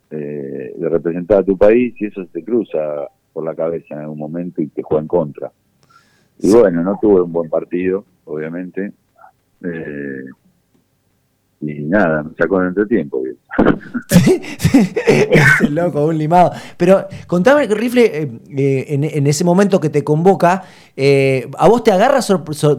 eh, 0.10 0.74
de 0.76 0.90
representar 0.90 1.40
a 1.40 1.44
tu 1.44 1.58
país 1.58 1.94
y 2.00 2.06
eso 2.06 2.26
se 2.26 2.44
cruza 2.44 3.08
por 3.34 3.46
la 3.46 3.56
cabeza 3.56 3.96
en 3.96 4.02
algún 4.02 4.20
momento 4.20 4.62
y 4.62 4.68
te 4.68 4.82
juega 4.82 5.02
en 5.02 5.08
contra. 5.08 5.52
Y 6.40 6.52
bueno, 6.52 6.84
no 6.84 6.98
tuve 7.02 7.22
un 7.22 7.32
buen 7.32 7.50
partido, 7.50 8.06
obviamente. 8.26 8.94
Eh, 9.64 10.26
y 11.62 11.84
nada, 11.84 12.24
me 12.24 12.34
sacó 12.36 12.62
en 12.62 12.70
entretiempo. 12.70 13.22
bien. 13.22 13.38
Ese 15.08 15.70
loco, 15.70 16.06
un 16.06 16.18
limado. 16.18 16.52
Pero 16.78 17.08
contame, 17.28 17.68
Rifle, 17.68 18.06
eh, 18.06 18.32
eh, 18.58 18.86
en, 18.90 19.04
en 19.04 19.28
ese 19.28 19.44
momento 19.44 19.80
que 19.80 19.90
te 19.90 20.04
convoca, 20.04 20.64
eh, 20.96 21.50
¿a 21.58 21.68
vos 21.68 21.84
te 21.84 21.92
agarra 21.92 22.20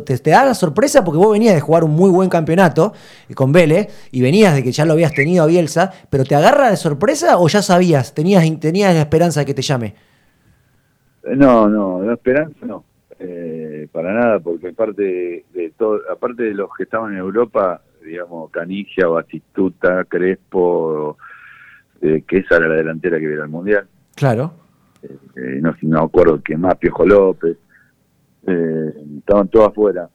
te, 0.05 0.18
te 0.18 0.31
da 0.31 0.45
la 0.45 0.55
sorpresa? 0.55 1.05
Porque 1.05 1.18
vos 1.18 1.33
venías 1.33 1.55
de 1.55 1.61
jugar 1.61 1.85
un 1.85 1.92
muy 1.92 2.11
buen 2.11 2.29
campeonato 2.29 2.92
con 3.35 3.53
Vélez 3.53 4.09
y 4.11 4.21
venías 4.21 4.55
de 4.55 4.64
que 4.64 4.73
ya 4.73 4.85
lo 4.85 4.95
habías 4.95 5.12
tenido 5.12 5.45
a 5.45 5.47
Bielsa, 5.47 5.92
pero 6.11 6.25
¿te 6.25 6.35
agarra 6.35 6.71
de 6.71 6.77
sorpresa 6.77 7.38
o 7.38 7.49
ya 7.49 7.62
sabías, 7.62 8.14
tenías, 8.14 8.45
tenías 8.59 8.95
la 8.95 9.01
esperanza 9.01 9.40
de 9.40 9.47
que 9.47 9.55
te 9.55 9.62
llame? 9.62 9.95
No, 11.25 11.68
no, 11.68 12.03
no 12.03 12.12
esperanza 12.12 12.66
no. 12.66 12.85
Eh, 13.25 13.87
para 13.92 14.12
nada, 14.12 14.40
porque 14.40 14.71
aparte 14.71 15.03
de, 15.03 15.45
de 15.53 15.71
todo, 15.79 16.01
aparte 16.11 16.42
de 16.42 16.55
los 16.55 16.68
que 16.77 16.83
estaban 16.83 17.12
en 17.12 17.18
Europa, 17.18 17.81
digamos, 18.04 18.50
Canigia, 18.50 19.06
Batistuta, 19.06 20.04
Crespo, 20.04 21.16
eh, 22.00 22.22
que 22.26 22.38
esa 22.38 22.56
era 22.56 22.68
la 22.68 22.74
delantera 22.76 23.18
que 23.18 23.26
viera 23.26 23.44
el 23.44 23.50
Mundial. 23.50 23.86
Claro. 24.14 24.52
eh, 25.02 25.58
no, 25.60 25.74
no 25.82 25.98
me 26.00 26.04
acuerdo 26.04 26.40
quién 26.42 26.60
más, 26.60 26.76
Piojo 26.76 27.06
López, 27.06 27.56
eh, 28.46 28.94
estaban 29.18 29.48
todos 29.48 29.68
afuera. 29.68 30.08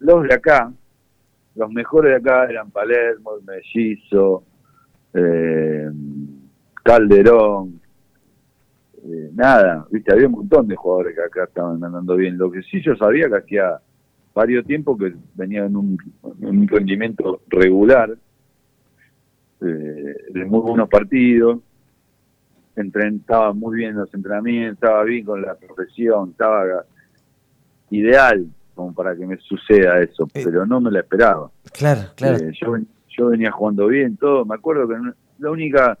Los 0.00 0.22
de 0.26 0.34
acá, 0.34 0.72
los 1.54 1.70
mejores 1.70 2.12
de 2.12 2.16
acá 2.16 2.46
eran 2.50 2.70
Palermo, 2.70 3.32
Mellizo, 3.46 4.44
eh, 5.14 5.88
Calderón, 6.82 7.80
eh, 9.06 9.30
nada, 9.34 9.86
viste, 9.90 10.12
había 10.12 10.26
un 10.26 10.32
montón 10.32 10.66
de 10.66 10.76
jugadores 10.76 11.14
que 11.14 11.22
acá 11.22 11.44
estaban 11.44 11.82
andando 11.84 12.16
bien. 12.16 12.38
Lo 12.38 12.50
que 12.50 12.62
sí 12.62 12.80
yo 12.82 12.96
sabía 12.96 13.28
que 13.28 13.36
hacía 13.36 13.78
varios 14.34 14.66
tiempos 14.66 14.98
que 14.98 15.14
venía 15.34 15.64
en 15.64 15.76
un, 15.76 15.98
un 16.22 16.66
rendimiento 16.68 17.40
regular, 17.48 18.16
eh, 19.60 20.14
de 20.30 20.44
muy 20.44 20.60
buenos 20.60 20.88
partidos, 20.88 21.60
entren- 22.76 23.20
estaba 23.20 23.52
muy 23.52 23.78
bien 23.78 23.90
en 23.90 23.96
los 23.98 24.12
entrenamientos, 24.14 24.74
estaba 24.74 25.04
bien 25.04 25.24
con 25.24 25.40
la 25.42 25.54
profesión, 25.54 26.30
estaba 26.30 26.84
ideal 27.90 28.46
como 28.74 28.92
para 28.92 29.14
que 29.14 29.24
me 29.26 29.36
suceda 29.38 30.00
eso, 30.02 30.28
Eh. 30.34 30.42
pero 30.44 30.66
no 30.66 30.80
me 30.80 30.90
la 30.90 31.00
esperaba. 31.00 31.50
Claro, 31.72 32.00
claro. 32.16 32.36
Eh, 32.44 32.52
yo, 32.60 32.74
yo 33.16 33.26
venía 33.28 33.52
jugando 33.52 33.86
bien, 33.86 34.16
todo. 34.16 34.44
Me 34.44 34.56
acuerdo 34.56 34.88
que 34.88 34.96
la 35.38 35.50
única, 35.50 35.96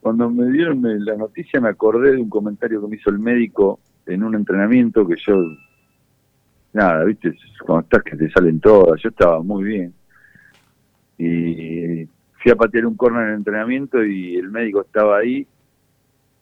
cuando 0.00 0.28
me 0.28 0.50
dieron 0.50 0.82
la 1.04 1.16
noticia, 1.16 1.60
me 1.60 1.68
acordé 1.68 2.12
de 2.12 2.18
un 2.20 2.28
comentario 2.28 2.80
que 2.80 2.88
me 2.88 2.96
hizo 2.96 3.10
el 3.10 3.20
médico 3.20 3.78
en 4.06 4.24
un 4.24 4.34
entrenamiento 4.34 5.06
que 5.06 5.14
yo, 5.24 5.36
nada, 6.72 7.04
viste, 7.04 7.34
cuando 7.64 7.82
estás 7.82 8.02
que 8.02 8.16
te 8.16 8.30
salen 8.30 8.60
todas, 8.60 9.00
yo 9.02 9.08
estaba 9.08 9.42
muy 9.42 9.64
bien. 9.64 9.94
Y 11.18 12.06
fui 12.42 12.52
a 12.52 12.56
patear 12.56 12.86
un 12.86 12.96
corner 12.96 13.24
en 13.24 13.28
el 13.30 13.34
entrenamiento 13.36 14.04
y 14.04 14.36
el 14.36 14.50
médico 14.50 14.82
estaba 14.82 15.18
ahí 15.18 15.46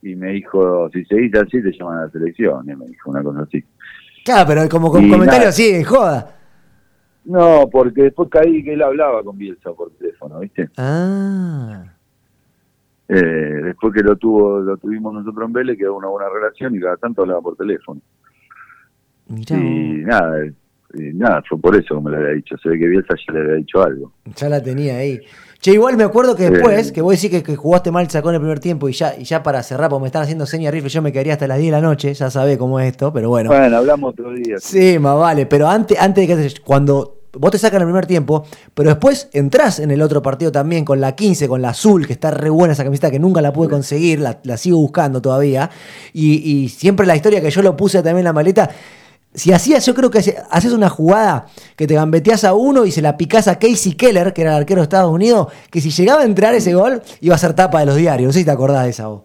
y 0.02 0.14
me 0.14 0.32
dijo, 0.32 0.88
si 0.92 1.04
seguís 1.06 1.34
así 1.34 1.62
te 1.62 1.72
llaman 1.72 1.98
a 1.98 2.02
la 2.02 2.10
selección, 2.10 2.68
y 2.68 2.76
me 2.76 2.86
dijo 2.86 3.10
una 3.10 3.22
cosa 3.22 3.42
así. 3.42 3.64
Claro, 4.24 4.44
pero 4.46 4.68
como 4.68 4.90
con 4.90 5.08
comentario 5.08 5.38
nada. 5.38 5.48
así, 5.48 5.82
joda. 5.82 6.36
No, 7.24 7.68
porque 7.70 8.02
después 8.02 8.28
caí 8.30 8.62
que 8.62 8.74
él 8.74 8.82
hablaba 8.82 9.22
con 9.24 9.36
Bielsa 9.36 9.72
por 9.72 9.90
teléfono, 9.92 10.38
¿viste? 10.40 10.68
Ah. 10.76 11.84
Eh, 13.08 13.60
después 13.64 13.92
que 13.94 14.02
lo 14.02 14.16
tuvo 14.16 14.60
lo 14.60 14.76
tuvimos 14.76 15.12
nosotros 15.14 15.46
en 15.46 15.52
Vélez, 15.52 15.78
quedó 15.78 15.96
una 15.96 16.08
buena 16.08 16.28
relación 16.28 16.74
y 16.74 16.80
cada 16.80 16.96
tanto 16.96 17.22
hablaba 17.22 17.40
por 17.40 17.56
teléfono. 17.56 18.00
Mirá 19.28 19.56
y 19.56 20.02
nada, 20.04 20.44
eh, 20.44 20.52
y 20.94 21.12
nada, 21.14 21.42
fue 21.48 21.58
por 21.60 21.74
eso 21.76 21.96
que 21.96 22.00
me 22.00 22.10
lo 22.10 22.16
había 22.18 22.30
dicho. 22.30 22.56
Se 22.62 22.68
ve 22.68 22.78
que 22.78 22.86
Bielsa 22.86 23.14
ya 23.26 23.32
le 23.34 23.40
había 23.40 23.54
dicho 23.56 23.82
algo. 23.82 24.12
ya 24.34 24.48
la 24.48 24.62
tenía 24.62 24.96
ahí. 24.98 25.20
Che, 25.60 25.72
igual 25.72 25.96
me 25.96 26.04
acuerdo 26.04 26.36
que 26.36 26.46
Eh. 26.46 26.50
después, 26.50 26.92
que 26.92 27.00
vos 27.00 27.12
decís 27.14 27.30
que, 27.30 27.42
que 27.42 27.56
jugaste 27.56 27.90
mal, 27.90 28.08
sacó 28.10 28.28
en 28.28 28.36
el 28.36 28.40
primer 28.40 28.60
tiempo 28.60 28.88
y 28.88 28.92
ya, 28.92 29.14
y 29.18 29.24
ya 29.24 29.42
para 29.42 29.62
cerrar, 29.62 29.88
porque 29.90 30.02
me 30.02 30.06
están 30.08 30.22
haciendo 30.22 30.46
señas 30.46 30.72
rifle, 30.72 30.90
yo 30.90 31.02
me 31.02 31.12
quedaría 31.12 31.32
hasta 31.32 31.46
las 31.48 31.58
10 31.58 31.68
de 31.72 31.80
la 31.80 31.80
noche, 31.80 32.14
ya 32.14 32.30
sabés 32.30 32.56
cómo 32.58 32.78
es 32.78 32.88
esto, 32.90 33.12
pero 33.12 33.28
bueno. 33.30 33.50
Bueno, 33.50 33.76
hablamos 33.76 34.12
otro 34.12 34.32
día. 34.32 34.56
Sí, 34.58 34.98
más 34.98 35.18
vale, 35.18 35.46
pero 35.46 35.66
antes, 35.68 35.98
antes 35.98 36.28
de 36.28 36.36
que 36.36 36.60
cuando 36.60 37.14
vos 37.38 37.50
te 37.50 37.58
sacan 37.58 37.80
el 37.82 37.86
primer 37.86 38.06
tiempo, 38.06 38.46
pero 38.74 38.90
después 38.90 39.28
entrás 39.32 39.78
en 39.80 39.90
el 39.90 40.00
otro 40.02 40.22
partido 40.22 40.52
también 40.52 40.84
con 40.84 41.00
la 41.00 41.14
15, 41.16 41.48
con 41.48 41.60
la 41.62 41.70
azul, 41.70 42.06
que 42.06 42.12
está 42.14 42.30
re 42.30 42.48
buena 42.50 42.72
esa 42.74 42.84
camiseta 42.84 43.10
que 43.10 43.18
nunca 43.18 43.40
la 43.42 43.52
pude 43.52 43.68
conseguir, 43.68 44.20
la, 44.20 44.38
la 44.44 44.56
sigo 44.56 44.78
buscando 44.78 45.20
todavía. 45.20 45.68
Y, 46.12 46.36
y 46.50 46.68
siempre 46.68 47.06
la 47.06 47.16
historia 47.16 47.40
que 47.40 47.50
yo 47.50 47.60
lo 47.62 47.76
puse 47.76 47.98
también 47.98 48.18
en 48.18 48.24
la 48.24 48.32
maleta. 48.32 48.70
Si 49.36 49.52
hacías, 49.52 49.84
yo 49.86 49.94
creo 49.94 50.10
que 50.10 50.18
hace- 50.18 50.36
haces 50.50 50.72
una 50.72 50.88
jugada 50.88 51.46
que 51.76 51.86
te 51.86 51.94
gambeteas 51.94 52.42
a 52.44 52.54
uno 52.54 52.86
y 52.86 52.90
se 52.90 53.02
la 53.02 53.16
picás 53.18 53.48
a 53.48 53.58
Casey 53.58 53.92
Keller, 53.92 54.32
que 54.32 54.40
era 54.42 54.52
el 54.52 54.56
arquero 54.62 54.80
de 54.80 54.84
Estados 54.84 55.12
Unidos, 55.12 55.52
que 55.70 55.80
si 55.82 55.90
llegaba 55.90 56.22
a 56.22 56.24
entrar 56.24 56.54
ese 56.54 56.72
gol, 56.74 57.02
iba 57.20 57.34
a 57.34 57.38
ser 57.38 57.52
tapa 57.54 57.80
de 57.80 57.86
los 57.86 57.96
diarios. 57.96 58.28
No 58.28 58.32
sé 58.32 58.38
si 58.40 58.44
te 58.46 58.50
acordás 58.50 58.84
de 58.84 58.90
esa 58.90 59.08
vos. 59.08 59.22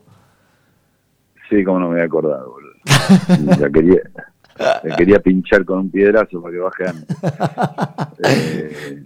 Sí, 1.49 1.63
como 1.63 1.79
no 1.79 1.87
me 1.87 1.93
había 1.95 2.05
acordado, 2.05 2.51
boludo. 2.51 2.71
La 3.59 3.69
quería, 4.95 5.19
pinchar 5.19 5.63
con 5.65 5.79
un 5.79 5.89
piedrazo 5.89 6.41
para 6.41 6.53
que 6.53 6.59
baje 6.59 6.83
Ana. 6.87 7.03
Eh, 8.23 9.03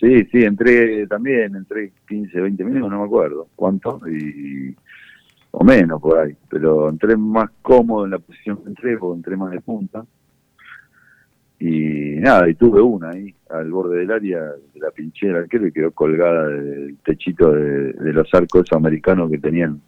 sí, 0.00 0.24
sí, 0.30 0.44
entré 0.44 1.06
también, 1.08 1.54
entré 1.56 1.92
15, 2.08 2.40
20 2.40 2.64
minutos, 2.64 2.90
no 2.90 3.00
me 3.00 3.04
acuerdo 3.06 3.48
cuánto, 3.56 4.00
y, 4.08 4.74
o 5.52 5.64
menos 5.64 6.00
por 6.00 6.18
ahí, 6.18 6.36
pero 6.48 6.88
entré 6.88 7.16
más 7.16 7.50
cómodo 7.62 8.04
en 8.04 8.12
la 8.12 8.18
posición 8.18 8.58
que 8.58 8.68
entré, 8.68 8.96
porque 8.96 9.16
entré 9.16 9.36
más 9.36 9.52
de 9.52 9.60
punta. 9.60 10.04
Y 11.58 12.16
nada, 12.20 12.48
y 12.48 12.54
tuve 12.54 12.80
una 12.80 13.10
ahí, 13.10 13.34
al 13.50 13.70
borde 13.70 13.98
del 13.98 14.10
área, 14.10 14.40
la 14.76 14.90
pinché 14.90 15.28
al 15.28 15.36
arquero 15.36 15.66
y 15.66 15.72
quedó 15.72 15.90
colgada 15.90 16.46
del 16.46 16.96
techito 17.04 17.52
de, 17.52 17.92
de 17.92 18.12
los 18.12 18.32
arcos 18.32 18.72
americanos 18.72 19.30
que 19.30 19.38
tenían 19.38 19.80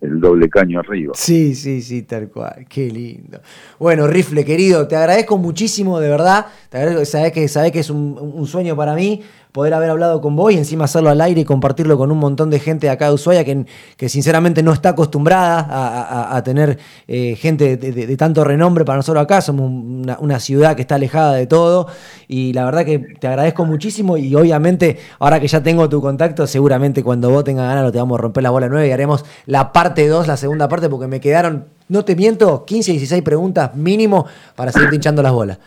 el 0.00 0.20
doble 0.20 0.48
caño 0.48 0.80
arriba. 0.80 1.12
Sí, 1.14 1.54
sí, 1.54 1.82
sí, 1.82 2.02
tal 2.02 2.28
cual. 2.28 2.66
Qué 2.68 2.90
lindo. 2.90 3.40
Bueno, 3.78 4.06
Rifle, 4.06 4.44
querido, 4.44 4.86
te 4.88 4.96
agradezco 4.96 5.36
muchísimo, 5.36 6.00
de 6.00 6.08
verdad. 6.08 6.46
Te 6.70 6.78
agradezco, 6.78 7.04
sabés 7.04 7.32
que, 7.32 7.48
sabés 7.48 7.72
que 7.72 7.80
es 7.80 7.90
un, 7.90 8.16
un 8.18 8.46
sueño 8.46 8.76
para 8.76 8.94
mí 8.94 9.20
poder 9.52 9.74
haber 9.74 9.90
hablado 9.90 10.20
con 10.20 10.36
vos 10.36 10.52
y 10.52 10.56
encima 10.56 10.84
hacerlo 10.84 11.10
al 11.10 11.20
aire 11.20 11.40
y 11.40 11.44
compartirlo 11.44 11.98
con 11.98 12.12
un 12.12 12.18
montón 12.18 12.50
de 12.50 12.58
gente 12.60 12.86
de 12.86 12.92
acá 12.92 13.08
de 13.08 13.14
Ushuaia 13.14 13.44
que, 13.44 13.66
que 13.96 14.08
sinceramente 14.08 14.62
no 14.62 14.72
está 14.72 14.90
acostumbrada 14.90 16.36
a, 16.36 16.42
tener 16.42 16.78
eh, 17.08 17.34
gente 17.36 17.76
de, 17.76 18.16
tanto 18.16 18.44
renombre 18.44 18.84
para 18.84 18.98
nosotros 18.98 19.22
acá. 19.22 19.40
Somos 19.40 19.70
una, 20.18 20.40
ciudad 20.40 20.74
que 20.74 20.82
está 20.82 20.94
alejada 20.94 21.34
de 21.34 21.46
todo 21.46 21.86
y 22.26 22.52
la 22.52 22.64
verdad 22.64 22.84
que 22.84 22.98
te 22.98 23.26
agradezco 23.26 23.66
muchísimo 23.66 24.16
y 24.16 24.34
obviamente 24.34 24.98
ahora 25.18 25.38
que 25.38 25.48
ya 25.48 25.62
tengo 25.62 25.88
tu 25.88 26.00
contacto, 26.00 26.46
seguramente 26.46 27.02
cuando 27.02 27.30
vos 27.30 27.44
tengas 27.44 27.68
ganas 27.68 27.84
lo 27.84 27.92
te 27.92 27.98
vamos 27.98 28.18
a 28.18 28.22
romper 28.22 28.42
la 28.42 28.50
bola 28.50 28.68
nueva 28.68 28.86
y 28.86 28.90
haremos 28.90 29.24
la 29.46 29.72
parte 29.72 30.08
2, 30.08 30.26
la 30.26 30.36
segunda 30.36 30.68
parte, 30.68 30.88
porque 30.88 31.06
me 31.06 31.20
quedaron, 31.20 31.66
no 31.88 32.04
te 32.04 32.16
miento, 32.16 32.64
15, 32.64 32.92
16 32.92 33.22
preguntas 33.22 33.74
mínimo 33.74 34.26
para 34.54 34.72
seguir 34.72 34.94
hinchando 34.94 35.22
las 35.22 35.32
bolas. 35.32 35.58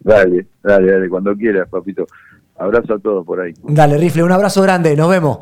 Dale, 0.00 0.46
dale, 0.62 0.92
dale, 0.92 1.08
cuando 1.08 1.34
quieras, 1.34 1.66
papito. 1.68 2.06
Abrazo 2.56 2.94
a 2.94 2.98
todos 2.98 3.26
por 3.26 3.40
ahí. 3.40 3.52
Dale, 3.62 3.98
Rifle, 3.98 4.22
un 4.22 4.32
abrazo 4.32 4.62
grande, 4.62 4.96
nos 4.96 5.08
vemos. 5.08 5.38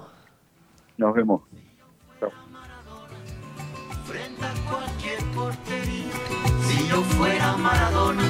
Nos 0.97 1.15
vemos. 1.15 1.43
Chao. 2.19 2.31
Si 6.67 6.89
yo 6.89 7.03
fuera 7.03 7.57
Maradona, 7.57 8.23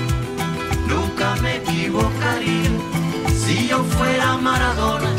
nunca 0.88 1.36
me 1.42 1.56
equivocaría. 1.56 2.70
Si 3.28 3.68
yo 3.68 3.78
fuera 3.84 4.36
Maradona. 4.36 5.11